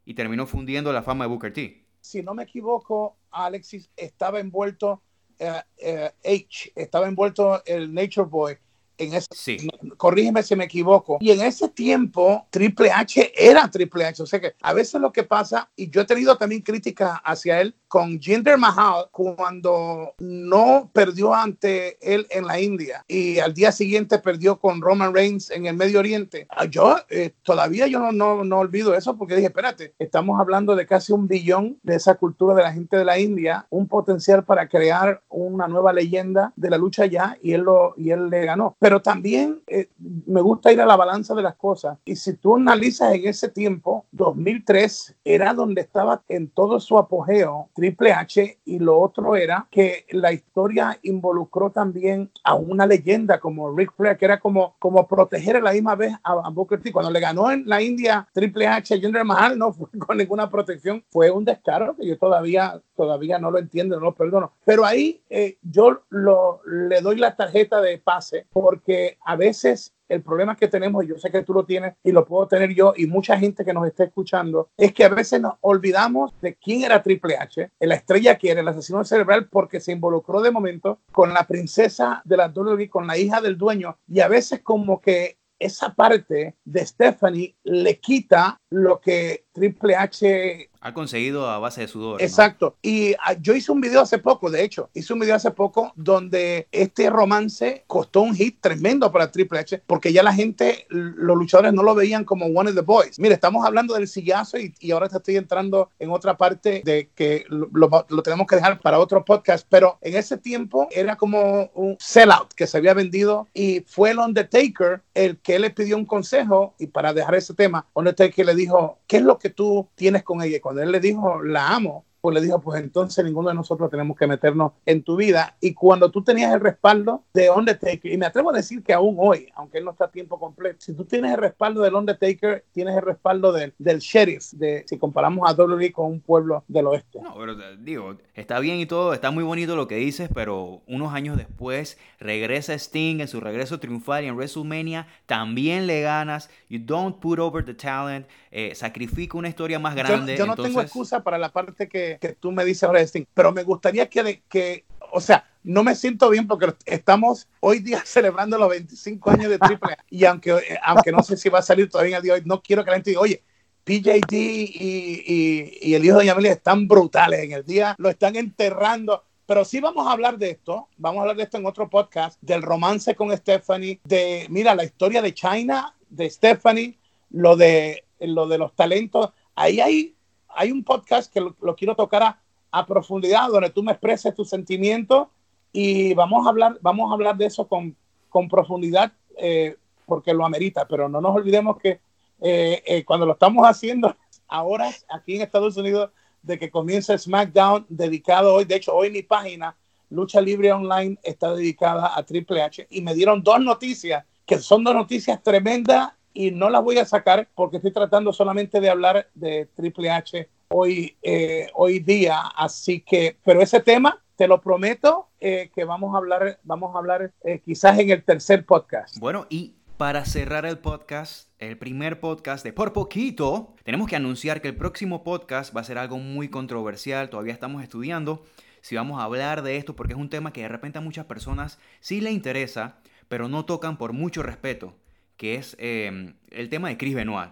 y 0.05 0.13
terminó 0.13 0.47
fundiendo 0.47 0.93
la 0.93 1.03
fama 1.03 1.25
de 1.25 1.29
Booker 1.29 1.51
T. 1.51 1.85
Si 1.99 2.23
no 2.23 2.33
me 2.33 2.43
equivoco, 2.43 3.17
Alexis 3.31 3.89
estaba 3.97 4.39
envuelto 4.39 5.01
eh, 5.37 6.11
H, 6.23 6.71
estaba 6.75 7.07
envuelto 7.09 7.61
el 7.65 7.93
Nature 7.93 8.29
Boy 8.29 8.57
en 8.97 9.13
ese, 9.13 9.27
sí. 9.31 9.67
corrígeme 9.97 10.43
si 10.43 10.55
me 10.55 10.65
equivoco. 10.65 11.17
Y 11.19 11.31
en 11.31 11.41
ese 11.41 11.69
tiempo, 11.69 12.47
Triple 12.49 12.91
H 12.91 13.33
era 13.35 13.69
Triple 13.69 14.05
H. 14.05 14.23
O 14.23 14.25
sea 14.25 14.39
que 14.39 14.55
a 14.61 14.73
veces 14.73 15.01
lo 15.01 15.11
que 15.11 15.23
pasa, 15.23 15.69
y 15.75 15.89
yo 15.89 16.01
he 16.01 16.05
tenido 16.05 16.37
también 16.37 16.61
críticas 16.61 17.19
hacia 17.23 17.61
él 17.61 17.75
con 17.95 18.19
Jinder 18.19 18.57
Mahal 18.57 19.05
cuando 19.09 20.15
no 20.19 20.89
perdió 20.91 21.33
ante 21.33 21.97
él 22.01 22.27
en 22.29 22.45
la 22.45 22.59
India 22.59 23.05
y 23.07 23.39
al 23.39 23.53
día 23.53 23.71
siguiente 23.71 24.19
perdió 24.19 24.59
con 24.59 24.81
Roman 24.81 25.13
Reigns 25.13 25.49
en 25.49 25.65
el 25.65 25.77
Medio 25.77 25.99
Oriente. 25.99 26.45
Ah, 26.49 26.65
yo 26.65 26.97
eh, 27.09 27.31
todavía 27.41 27.87
yo 27.87 27.99
no, 27.99 28.11
no, 28.11 28.43
no 28.43 28.59
olvido 28.59 28.95
eso 28.95 29.17
porque 29.17 29.35
dije, 29.35 29.47
espérate, 29.47 29.93
estamos 29.97 30.41
hablando 30.41 30.75
de 30.75 30.85
casi 30.85 31.13
un 31.13 31.29
billón 31.29 31.79
de 31.83 31.95
esa 31.95 32.15
cultura 32.15 32.53
de 32.53 32.63
la 32.63 32.73
gente 32.73 32.97
de 32.97 33.05
la 33.05 33.17
India, 33.17 33.65
un 33.69 33.87
potencial 33.87 34.43
para 34.43 34.67
crear 34.67 35.21
una 35.29 35.69
nueva 35.69 35.93
leyenda 35.93 36.51
de 36.57 36.69
la 36.69 36.77
lucha 36.77 37.05
ya 37.05 37.37
y 37.41 37.53
él, 37.53 37.61
lo, 37.61 37.93
y 37.95 38.09
él 38.09 38.29
le 38.29 38.43
ganó 38.43 38.75
pero 38.77 39.01
también 39.01 39.61
eh, 39.67 39.87
me 40.27 40.41
gusta 40.41 40.73
ir 40.73 40.81
a 40.81 40.85
la 40.85 40.97
balanza 40.97 41.33
de 41.33 41.41
las 41.41 41.55
cosas. 41.55 41.97
Y 42.03 42.17
si 42.17 42.33
tú 42.33 42.57
analizas 42.57 43.13
en 43.13 43.25
ese 43.25 43.47
tiempo, 43.47 44.05
2003 44.11 45.15
era 45.23 45.53
donde 45.53 45.81
estaba 45.81 46.21
en 46.27 46.49
todo 46.49 46.79
su 46.79 46.97
apogeo 46.97 47.69
Triple 47.85 48.13
H 48.13 48.59
y 48.65 48.79
lo 48.79 48.99
otro 48.99 49.35
era 49.35 49.67
que 49.69 50.05
la 50.09 50.31
historia 50.33 50.97
involucró 51.03 51.69
también 51.69 52.31
a 52.43 52.55
una 52.55 52.85
leyenda 52.85 53.39
como 53.39 53.75
Rick 53.75 53.93
Flair, 53.95 54.17
que 54.17 54.25
era 54.25 54.39
como, 54.39 54.75
como 54.79 55.07
proteger 55.07 55.57
a 55.57 55.61
la 55.61 55.71
misma 55.71 55.95
vez 55.95 56.13
a, 56.23 56.49
Booker 56.49 56.81
T. 56.81 56.91
Cuando 56.91 57.11
le 57.11 57.19
ganó 57.19 57.51
en 57.51 57.63
la 57.67 57.81
India 57.81 58.27
Triple 58.33 58.67
H 58.67 58.95
a 58.95 58.97
Jinder 58.97 59.23
Mahal, 59.23 59.57
no 59.57 59.71
fue 59.71 59.87
con 59.99 60.17
ninguna 60.17 60.49
protección, 60.49 61.03
fue 61.09 61.29
un 61.29 61.45
descaro 61.45 61.95
que 61.95 62.07
yo 62.07 62.17
todavía, 62.17 62.81
todavía 62.95 63.37
no 63.37 63.51
lo 63.51 63.59
entiendo, 63.59 63.99
no 63.99 64.05
lo 64.05 64.15
perdono. 64.15 64.53
Pero 64.65 64.83
ahí 64.83 65.21
eh, 65.29 65.57
yo 65.61 66.01
le 66.09 67.01
doy 67.01 67.17
la 67.17 67.35
tarjeta 67.35 67.81
de 67.81 67.97
pase 67.99 68.47
por 68.51 68.65
porque 68.75 69.17
a 69.23 69.37
veces 69.37 69.93
el 70.09 70.21
problema 70.21 70.55
que 70.55 70.67
tenemos, 70.67 71.05
yo 71.05 71.17
sé 71.17 71.31
que 71.31 71.43
tú 71.43 71.53
lo 71.53 71.65
tienes 71.65 71.95
y 72.03 72.11
lo 72.11 72.25
puedo 72.25 72.47
tener 72.47 72.73
yo 72.73 72.93
y 72.95 73.07
mucha 73.07 73.37
gente 73.37 73.65
que 73.65 73.73
nos 73.73 73.87
está 73.87 74.03
escuchando, 74.03 74.69
es 74.77 74.93
que 74.93 75.03
a 75.03 75.09
veces 75.09 75.41
nos 75.41 75.55
olvidamos 75.61 76.33
de 76.41 76.55
quién 76.55 76.83
era 76.83 77.01
Triple 77.01 77.37
H, 77.37 77.71
la 77.79 77.95
estrella 77.95 78.37
que 78.37 78.51
era 78.51 78.61
el 78.61 78.67
asesino 78.67 79.03
cerebral, 79.03 79.47
porque 79.49 79.79
se 79.79 79.91
involucró 79.91 80.41
de 80.41 80.51
momento 80.51 80.99
con 81.11 81.33
la 81.33 81.45
princesa 81.45 82.21
de 82.25 82.37
la 82.37 82.47
WWE, 82.47 82.89
con 82.89 83.07
la 83.07 83.17
hija 83.17 83.41
del 83.41 83.57
dueño, 83.57 83.97
y 84.07 84.19
a 84.19 84.27
veces 84.27 84.61
como 84.61 85.01
que 85.01 85.37
esa 85.59 85.93
parte 85.93 86.55
de 86.65 86.85
Stephanie 86.85 87.55
le 87.63 87.99
quita 87.99 88.59
lo 88.69 88.99
que 88.99 89.44
Triple 89.55 89.95
H 89.95 90.69
ha 90.85 90.93
conseguido 90.93 91.49
a 91.49 91.57
base 91.57 91.81
de 91.81 91.87
sudor. 91.87 92.21
Exacto. 92.21 92.75
Y 92.83 93.15
ah, 93.15 93.33
yo 93.41 93.55
hice 93.55 93.71
un 93.71 93.81
video 93.81 94.01
hace 94.01 94.19
poco, 94.19 94.51
de 94.51 94.63
hecho, 94.63 94.91
hice 94.93 95.13
un 95.13 95.19
video 95.19 95.33
hace 95.33 95.49
poco 95.49 95.91
donde 95.95 96.67
este 96.71 97.09
romance 97.09 97.83
costó 97.87 98.21
un 98.21 98.35
hit 98.35 98.61
tremendo 98.61 99.11
para 99.11 99.31
Triple 99.31 99.57
H 99.57 99.81
porque 99.87 100.13
ya 100.13 100.21
la 100.21 100.31
gente, 100.31 100.85
los 100.89 101.35
luchadores 101.35 101.73
no 101.73 101.81
lo 101.81 101.95
veían 101.95 102.23
como 102.23 102.45
one 102.45 102.69
of 102.69 102.75
the 102.75 102.81
boys. 102.81 103.17
Mire, 103.17 103.33
estamos 103.33 103.65
hablando 103.65 103.95
del 103.95 104.07
sillazo 104.07 104.59
y, 104.59 104.75
y 104.79 104.91
ahora 104.91 105.09
te 105.09 105.17
estoy 105.17 105.37
entrando 105.37 105.89
en 105.97 106.11
otra 106.11 106.37
parte 106.37 106.83
de 106.85 107.09
que 107.15 107.45
lo, 107.49 107.67
lo, 107.71 108.21
tenemos 108.21 108.45
que 108.45 108.57
dejar 108.57 108.79
para 108.79 108.99
otro 108.99 109.25
podcast, 109.25 109.65
pero 109.67 109.97
en 110.01 110.15
ese 110.15 110.37
tiempo 110.37 110.87
era 110.91 111.15
como 111.15 111.71
un 111.73 111.97
sellout 111.99 112.53
que 112.53 112.67
se 112.67 112.77
había 112.77 112.93
vendido 112.93 113.47
y 113.55 113.79
fue 113.87 114.11
el 114.11 114.19
Undertaker 114.19 115.01
el 115.15 115.39
que 115.39 115.57
le 115.57 115.71
pidió 115.71 115.97
un 115.97 116.05
consejo 116.05 116.75
y 116.77 116.85
para 116.85 117.11
dejar 117.11 117.33
ese 117.33 117.55
tema, 117.55 117.87
Undertaker 117.95 118.45
le 118.45 118.53
dijo, 118.53 118.99
¿qué 119.07 119.17
es 119.17 119.23
lo 119.23 119.39
que 119.39 119.44
tú 119.49 119.89
tienes 119.95 120.23
con 120.23 120.41
ella? 120.41 120.61
cuando 120.61 120.81
él 120.81 120.91
le 120.91 120.99
dijo, 120.99 121.41
la 121.43 121.75
amo, 121.75 122.05
pues 122.25 122.33
le 122.33 122.41
dijo, 122.41 122.59
pues 122.59 122.81
entonces 122.81 123.23
ninguno 123.23 123.49
de 123.49 123.53
nosotros 123.53 123.87
tenemos 123.91 124.17
que 124.17 124.25
meternos 124.25 124.71
en 124.83 125.03
tu 125.03 125.15
vida. 125.15 125.55
Y 125.61 125.75
cuando 125.75 126.09
tú 126.09 126.23
tenías 126.23 126.51
el 126.51 126.59
respaldo 126.59 127.23
de 127.35 127.51
Undertaker, 127.51 128.11
y 128.11 128.17
me 128.17 128.25
atrevo 128.25 128.49
a 128.49 128.53
decir 128.53 128.81
que 128.81 128.93
aún 128.93 129.15
hoy, 129.19 129.47
aunque 129.53 129.77
él 129.77 129.85
no 129.85 129.91
está 129.91 130.05
a 130.05 130.11
tiempo 130.11 130.39
completo, 130.39 130.77
si 130.79 130.95
tú 130.95 131.05
tienes 131.05 131.33
el 131.33 131.37
respaldo 131.37 131.83
del 131.83 131.93
Undertaker, 131.93 132.65
tienes 132.71 132.95
el 132.95 133.03
respaldo 133.03 133.53
del, 133.53 133.75
del 133.77 133.99
sheriff, 133.99 134.53
de, 134.53 134.83
si 134.87 134.97
comparamos 134.97 135.47
a 135.47 135.53
WWE 135.53 135.91
con 135.91 136.07
un 136.07 136.19
pueblo 136.19 136.63
del 136.67 136.87
oeste. 136.87 137.19
No, 137.21 137.35
pero 137.37 137.55
digo, 137.77 138.17
está 138.33 138.57
bien 138.57 138.79
y 138.79 138.87
todo, 138.87 139.13
está 139.13 139.29
muy 139.29 139.43
bonito 139.43 139.75
lo 139.75 139.87
que 139.87 139.97
dices, 139.97 140.27
pero 140.33 140.81
unos 140.87 141.13
años 141.13 141.37
después 141.37 141.99
regresa 142.19 142.73
Sting 142.73 143.19
en 143.19 143.27
su 143.27 143.39
regreso 143.39 143.79
triunfal 143.79 144.23
y 144.23 144.29
en 144.29 144.35
WrestleMania 144.35 145.05
también 145.27 145.85
le 145.85 146.01
ganas. 146.01 146.49
You 146.69 146.79
don't 146.83 147.19
put 147.19 147.37
over 147.37 147.63
the 147.63 147.75
talent, 147.75 148.25
eh, 148.49 148.73
sacrifica 148.73 149.37
una 149.37 149.49
historia 149.49 149.77
más 149.77 149.93
grande. 149.93 150.35
Yo, 150.35 150.47
no 150.47 150.55
tengo 150.55 150.81
excusa 150.81 151.21
para 151.21 151.37
la 151.37 151.49
parte 151.49 151.87
que 151.87 152.14
que, 152.17 152.33
tú 152.33 152.51
me 152.51 152.65
dices 152.65 152.83
ahora, 152.83 153.01
Sting, 153.01 153.25
pero 153.33 153.51
me 153.51 153.63
gustaría 153.63 154.09
que, 154.09 154.43
que, 154.49 154.85
o 155.11 155.21
sea, 155.21 155.49
no 155.63 155.83
me 155.83 155.95
siento 155.95 156.29
bien 156.29 156.47
porque 156.47 156.73
estamos 156.85 157.47
hoy 157.59 157.79
día 157.79 158.01
celebrando 158.05 158.57
los 158.57 158.69
25 158.69 159.31
años 159.31 159.49
de 159.49 159.59
Triple 159.59 159.97
y 160.09 160.25
aunque, 160.25 160.51
eh, 160.51 160.79
aunque 160.83 161.11
no 161.11 161.23
sé 161.23 161.37
si 161.37 161.49
va 161.49 161.59
a 161.59 161.63
salir 161.63 161.89
todavía 161.89 162.17
el 162.17 162.23
día 162.23 162.33
de 162.33 162.39
hoy, 162.39 162.45
no 162.45 162.61
quiero 162.61 162.83
que 162.83 162.91
la 162.91 162.97
gente 162.97 163.11
diga, 163.11 163.21
oye, 163.21 163.43
PJT 163.83 164.33
y, 164.33 164.71
y, 164.75 165.77
y, 165.81 165.93
el 165.93 166.03
hijo 166.03 166.17
de 166.17 166.25
Yamile 166.25 166.49
están 166.49 166.87
brutales 166.87 167.41
en 167.41 167.51
el 167.51 167.63
día, 167.63 167.95
lo 167.99 168.09
están 168.09 168.35
enterrando. 168.35 169.23
Pero 169.45 169.63
sí 169.63 169.79
vamos 169.79 170.07
a 170.07 170.11
hablar 170.11 170.39
de 170.39 170.49
esto, 170.49 170.87
vamos 170.97 171.19
a 171.19 171.21
hablar 171.21 171.37
de 171.37 171.43
esto 171.43 171.57
en 171.57 171.67
otro 171.67 171.87
podcast, 171.87 172.41
del 172.41 172.63
romance 172.63 173.13
con 173.13 173.35
Stephanie, 173.37 173.99
de, 174.03 174.47
mira, 174.49 174.73
la 174.73 174.83
historia 174.83 175.21
de 175.21 175.35
China 175.35 175.95
de 176.09 176.29
Stephanie, 176.29 176.97
lo 177.29 177.55
de, 177.55 178.05
lo 178.19 178.47
de 178.47 178.57
los 178.57 178.75
talentos. 178.75 179.31
Ahí 179.53 179.79
hay, 179.79 180.15
hay 180.55 180.71
un 180.71 180.83
podcast 180.83 181.31
que 181.31 181.41
lo, 181.41 181.75
quiero 181.75 181.95
tocar 181.95 182.23
a, 182.23 182.41
a, 182.71 182.85
profundidad, 182.85 183.49
donde 183.49 183.69
tú 183.69 183.83
me 183.83 183.91
expreses 183.91 184.33
tus 184.33 184.49
sentimientos 184.49 185.27
y 185.71 186.13
vamos 186.13 186.45
a 186.45 186.49
hablar, 186.49 186.77
vamos 186.81 187.11
a 187.11 187.13
hablar 187.13 187.37
de 187.37 187.45
eso 187.45 187.67
con, 187.67 187.95
con 188.29 188.47
profundidad 188.47 189.11
eh, 189.37 189.75
porque 190.05 190.33
lo 190.33 190.45
amerita, 190.45 190.87
pero 190.87 191.09
no 191.09 191.21
nos 191.21 191.35
olvidemos 191.35 191.77
que 191.77 191.99
eh, 192.41 192.83
eh, 192.85 193.03
cuando 193.05 193.25
lo 193.25 193.33
estamos 193.33 193.65
haciendo 193.65 194.15
ahora 194.47 194.91
aquí 195.09 195.35
en 195.35 195.41
Estados 195.41 195.77
Unidos, 195.77 196.11
de 196.43 196.59
que 196.59 196.69
comienza 196.69 197.17
SmackDown 197.17 197.85
dedicado 197.89 198.53
hoy, 198.53 198.65
de 198.65 198.75
hecho 198.75 198.93
hoy 198.93 199.09
mi 199.09 199.23
página 199.23 199.75
Lucha 200.09 200.39
Libre 200.41 200.71
Online 200.71 201.17
está 201.23 201.53
dedicada 201.53 202.15
a 202.15 202.23
Triple 202.23 202.61
H. 202.61 202.87
Y 202.89 203.01
me 203.01 203.13
dieron 203.13 203.41
dos 203.43 203.59
noticias 203.59 204.23
que 204.45 204.59
son 204.59 204.83
dos 204.83 204.93
noticias 204.93 205.41
tremendas 205.41 206.13
y 206.35 206.51
no 206.51 206.69
las 206.69 206.83
voy 206.83 206.99
a 206.99 207.05
sacar 207.05 207.47
porque 207.55 207.77
estoy 207.77 207.91
tratando 207.91 208.31
solamente 208.31 208.79
de 208.79 208.89
hablar 208.89 209.29
de 209.33 209.67
Triple 209.73 210.11
H 210.11 210.47
hoy, 210.67 211.17
eh, 211.23 211.69
hoy 211.73 211.99
día. 211.99 212.41
Así 212.55 213.01
que, 213.01 213.37
pero 213.43 213.61
ese 213.61 213.79
tema, 213.79 214.21
te 214.35 214.47
lo 214.47 214.61
prometo, 214.61 215.29
eh, 215.39 215.71
que 215.73 215.85
vamos 215.85 216.13
a 216.13 216.17
hablar, 216.17 216.59
vamos 216.63 216.93
a 216.93 216.99
hablar 216.99 217.31
eh, 217.43 217.61
quizás 217.63 217.97
en 217.97 218.11
el 218.11 218.23
tercer 218.23 218.65
podcast. 218.65 219.17
Bueno, 219.17 219.47
y 219.49 219.75
para 219.97 220.25
cerrar 220.25 220.65
el 220.65 220.77
podcast, 220.77 221.49
el 221.57 221.77
primer 221.77 222.19
podcast 222.19 222.65
de 222.65 222.73
Por 222.73 222.91
Poquito, 222.91 223.73
tenemos 223.83 224.09
que 224.09 224.17
anunciar 224.17 224.61
que 224.61 224.67
el 224.67 224.75
próximo 224.75 225.23
podcast 225.23 225.75
va 225.75 225.81
a 225.81 225.85
ser 225.85 225.97
algo 225.97 226.17
muy 226.17 226.49
controversial, 226.49 227.29
todavía 227.29 227.53
estamos 227.53 227.81
estudiando 227.81 228.43
si 228.85 228.95
vamos 228.95 229.19
a 229.19 229.23
hablar 229.23 229.63
de 229.63 229.77
esto 229.77 229.95
porque 229.95 230.13
es 230.13 230.19
un 230.19 230.29
tema 230.29 230.53
que 230.53 230.61
de 230.61 230.67
repente 230.67 230.99
a 230.99 231.01
muchas 231.01 231.25
personas 231.25 231.79
sí 232.01 232.21
le 232.21 232.29
interesa, 232.29 232.99
pero 233.27 233.47
no 233.49 233.65
tocan 233.65 233.97
por 233.97 234.13
mucho 234.13 234.43
respeto, 234.43 234.93
que 235.37 235.55
es 235.55 235.75
em, 235.79 236.35
el 236.49 236.69
tema 236.69 236.89
de 236.89 236.97
Chris 236.97 237.15
Benoit 237.15 237.51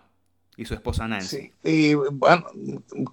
y 0.56 0.66
su 0.66 0.74
esposa 0.74 1.08
Nancy. 1.08 1.38
Sí. 1.38 1.54
Y 1.64 1.94
bueno, 1.96 2.46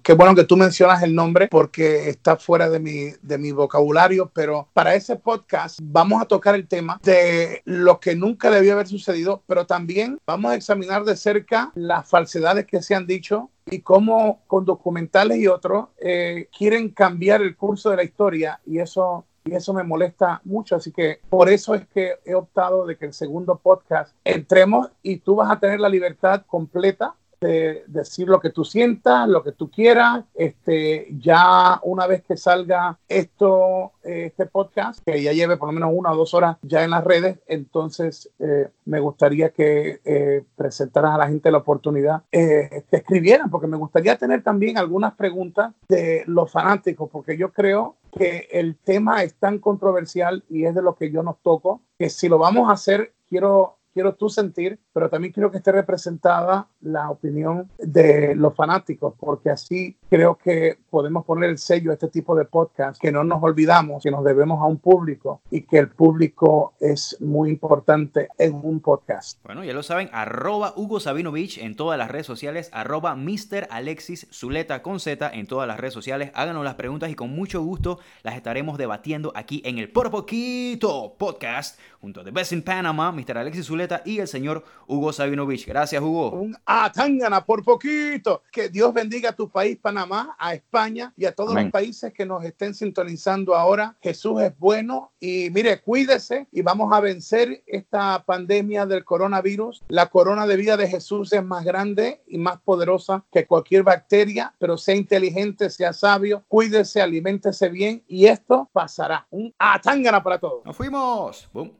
qué 0.03 0.13
bueno 0.13 0.35
que 0.35 0.43
tú 0.43 0.57
mencionas 0.57 1.01
el 1.03 1.15
nombre 1.15 1.47
porque 1.49 2.09
está 2.09 2.37
fuera 2.37 2.69
de 2.69 2.79
mi, 2.79 3.11
de 3.21 3.37
mi 3.37 3.51
vocabulario, 3.51 4.31
pero 4.33 4.69
para 4.73 4.95
ese 4.95 5.15
podcast 5.15 5.79
vamos 5.81 6.21
a 6.21 6.25
tocar 6.25 6.55
el 6.55 6.67
tema 6.67 6.99
de 7.03 7.61
lo 7.65 7.99
que 7.99 8.15
nunca 8.15 8.51
debió 8.51 8.73
haber 8.73 8.87
sucedido, 8.87 9.43
pero 9.47 9.65
también 9.65 10.19
vamos 10.25 10.51
a 10.51 10.55
examinar 10.55 11.03
de 11.03 11.15
cerca 11.15 11.71
las 11.75 12.07
falsedades 12.07 12.65
que 12.65 12.81
se 12.81 12.95
han 12.95 13.07
dicho 13.07 13.49
y 13.65 13.79
cómo 13.79 14.43
con 14.47 14.65
documentales 14.65 15.37
y 15.37 15.47
otros 15.47 15.87
eh, 15.97 16.47
quieren 16.55 16.89
cambiar 16.89 17.41
el 17.41 17.55
curso 17.55 17.89
de 17.89 17.97
la 17.97 18.03
historia 18.03 18.59
y 18.65 18.79
eso 18.79 19.25
y 19.43 19.55
eso 19.55 19.73
me 19.73 19.83
molesta 19.83 20.41
mucho. 20.43 20.75
Así 20.75 20.91
que 20.91 21.19
por 21.29 21.49
eso 21.49 21.75
es 21.75 21.87
que 21.87 22.15
he 22.25 22.35
optado 22.35 22.85
de 22.85 22.97
que 22.97 23.05
el 23.05 23.13
segundo 23.13 23.57
podcast 23.57 24.15
entremos 24.23 24.89
y 25.01 25.17
tú 25.17 25.35
vas 25.35 25.51
a 25.51 25.59
tener 25.59 25.79
la 25.79 25.89
libertad 25.89 26.43
completa 26.45 27.15
de 27.41 27.83
decir 27.87 28.27
lo 28.27 28.39
que 28.39 28.51
tú 28.51 28.63
sientas, 28.63 29.27
lo 29.27 29.43
que 29.43 29.51
tú 29.51 29.69
quieras. 29.69 30.23
Este, 30.35 31.07
ya 31.19 31.79
una 31.83 32.05
vez 32.05 32.23
que 32.23 32.37
salga 32.37 32.99
esto, 33.09 33.93
eh, 34.03 34.27
este 34.27 34.45
podcast, 34.45 35.03
que 35.03 35.21
ya 35.21 35.33
lleve 35.33 35.57
por 35.57 35.67
lo 35.67 35.73
menos 35.73 35.91
una 35.93 36.11
o 36.11 36.15
dos 36.15 36.33
horas 36.35 36.57
ya 36.61 36.83
en 36.83 36.91
las 36.91 37.03
redes, 37.03 37.39
entonces 37.47 38.29
eh, 38.39 38.69
me 38.85 38.99
gustaría 38.99 39.49
que 39.49 40.01
eh, 40.05 40.43
presentaras 40.55 41.15
a 41.15 41.17
la 41.17 41.27
gente 41.27 41.51
la 41.51 41.57
oportunidad 41.57 42.23
que 42.31 42.83
escribieran, 42.91 43.49
porque 43.49 43.67
me 43.67 43.77
gustaría 43.77 44.17
tener 44.17 44.43
también 44.43 44.77
algunas 44.77 45.13
preguntas 45.15 45.73
de 45.89 46.23
los 46.27 46.51
fanáticos, 46.51 47.09
porque 47.11 47.37
yo 47.37 47.51
creo 47.51 47.95
que 48.11 48.47
el 48.51 48.77
tema 48.77 49.23
es 49.23 49.35
tan 49.35 49.59
controversial 49.59 50.43
y 50.49 50.65
es 50.65 50.75
de 50.75 50.81
lo 50.81 50.95
que 50.95 51.11
yo 51.11 51.23
nos 51.23 51.41
toco, 51.41 51.81
que 51.97 52.09
si 52.09 52.29
lo 52.29 52.37
vamos 52.37 52.69
a 52.69 52.73
hacer, 52.73 53.13
quiero 53.29 53.77
quiero 53.93 54.15
tú 54.15 54.29
sentir, 54.29 54.79
pero 54.93 55.09
también 55.09 55.33
quiero 55.33 55.51
que 55.51 55.57
esté 55.57 55.71
representada 55.71 56.67
la 56.81 57.09
opinión 57.09 57.69
de 57.77 58.35
los 58.35 58.55
fanáticos, 58.55 59.13
porque 59.19 59.49
así 59.49 59.97
creo 60.09 60.37
que 60.37 60.77
podemos 60.89 61.25
poner 61.25 61.49
el 61.49 61.57
sello 61.57 61.91
a 61.91 61.93
este 61.93 62.07
tipo 62.07 62.35
de 62.35 62.45
podcast, 62.45 62.99
que 63.01 63.11
no 63.11 63.23
nos 63.23 63.41
olvidamos 63.41 64.01
que 64.01 64.11
nos 64.11 64.23
debemos 64.23 64.61
a 64.61 64.65
un 64.65 64.77
público 64.77 65.41
y 65.49 65.61
que 65.61 65.77
el 65.77 65.89
público 65.89 66.73
es 66.79 67.17
muy 67.19 67.49
importante 67.49 68.27
en 68.37 68.53
un 68.63 68.79
podcast. 68.79 69.39
Bueno, 69.43 69.63
ya 69.63 69.73
lo 69.73 69.83
saben, 69.83 70.09
arroba 70.11 70.73
Hugo 70.75 70.99
Sabinovich 70.99 71.57
en 71.57 71.75
todas 71.75 71.97
las 71.97 72.09
redes 72.09 72.25
sociales, 72.25 72.69
arroba 72.73 73.15
Mr. 73.15 73.67
Alexis 73.69 74.27
Zuleta 74.31 74.81
con 74.81 74.99
Z 74.99 75.29
en 75.33 75.47
todas 75.47 75.67
las 75.67 75.79
redes 75.79 75.93
sociales. 75.93 76.31
Háganos 76.33 76.63
las 76.63 76.75
preguntas 76.75 77.09
y 77.09 77.15
con 77.15 77.31
mucho 77.31 77.61
gusto 77.61 77.99
las 78.23 78.35
estaremos 78.35 78.77
debatiendo 78.77 79.31
aquí 79.35 79.61
en 79.65 79.77
el 79.77 79.91
Por 79.91 80.11
Poquito 80.11 81.15
Podcast 81.17 81.79
junto 81.99 82.21
a 82.21 82.23
The 82.23 82.31
Best 82.31 82.51
in 82.51 82.63
Panama, 82.63 83.11
Mr. 83.11 83.37
Alexis 83.37 83.67
Zuleta 83.67 83.80
y 84.05 84.19
el 84.19 84.27
señor 84.27 84.63
Hugo 84.87 85.13
Sabinovich. 85.13 85.65
Gracias, 85.65 86.01
Hugo. 86.01 86.31
Un 86.31 86.57
atangana 86.65 87.45
por 87.45 87.63
poquito. 87.63 88.43
Que 88.51 88.69
Dios 88.69 88.93
bendiga 88.93 89.29
a 89.29 89.35
tu 89.35 89.49
país, 89.49 89.77
Panamá, 89.81 90.35
a 90.37 90.53
España 90.53 91.13
y 91.17 91.25
a 91.25 91.33
todos 91.33 91.55
los 91.55 91.71
países 91.71 92.13
que 92.13 92.25
nos 92.25 92.43
estén 92.43 92.73
sintonizando 92.73 93.55
ahora. 93.55 93.95
Jesús 94.01 94.41
es 94.41 94.57
bueno 94.57 95.11
y 95.19 95.49
mire, 95.51 95.81
cuídese 95.81 96.47
y 96.51 96.61
vamos 96.61 96.93
a 96.93 96.99
vencer 96.99 97.63
esta 97.65 98.23
pandemia 98.25 98.85
del 98.85 99.03
coronavirus. 99.03 99.83
La 99.87 100.07
corona 100.07 100.45
de 100.45 100.57
vida 100.57 100.77
de 100.77 100.87
Jesús 100.87 101.31
es 101.33 101.43
más 101.43 101.63
grande 101.63 102.21
y 102.27 102.37
más 102.37 102.59
poderosa 102.61 103.23
que 103.31 103.45
cualquier 103.45 103.83
bacteria, 103.83 104.53
pero 104.59 104.77
sea 104.77 104.95
inteligente, 104.95 105.69
sea 105.69 105.93
sabio, 105.93 106.43
cuídese, 106.47 107.01
aliméntese 107.01 107.69
bien 107.69 108.03
y 108.07 108.25
esto 108.25 108.69
pasará. 108.73 109.27
Un 109.31 109.53
atangana 109.57 110.21
para 110.21 110.39
todos. 110.39 110.65
Nos 110.65 110.75
fuimos. 110.75 111.49
Boom. 111.53 111.71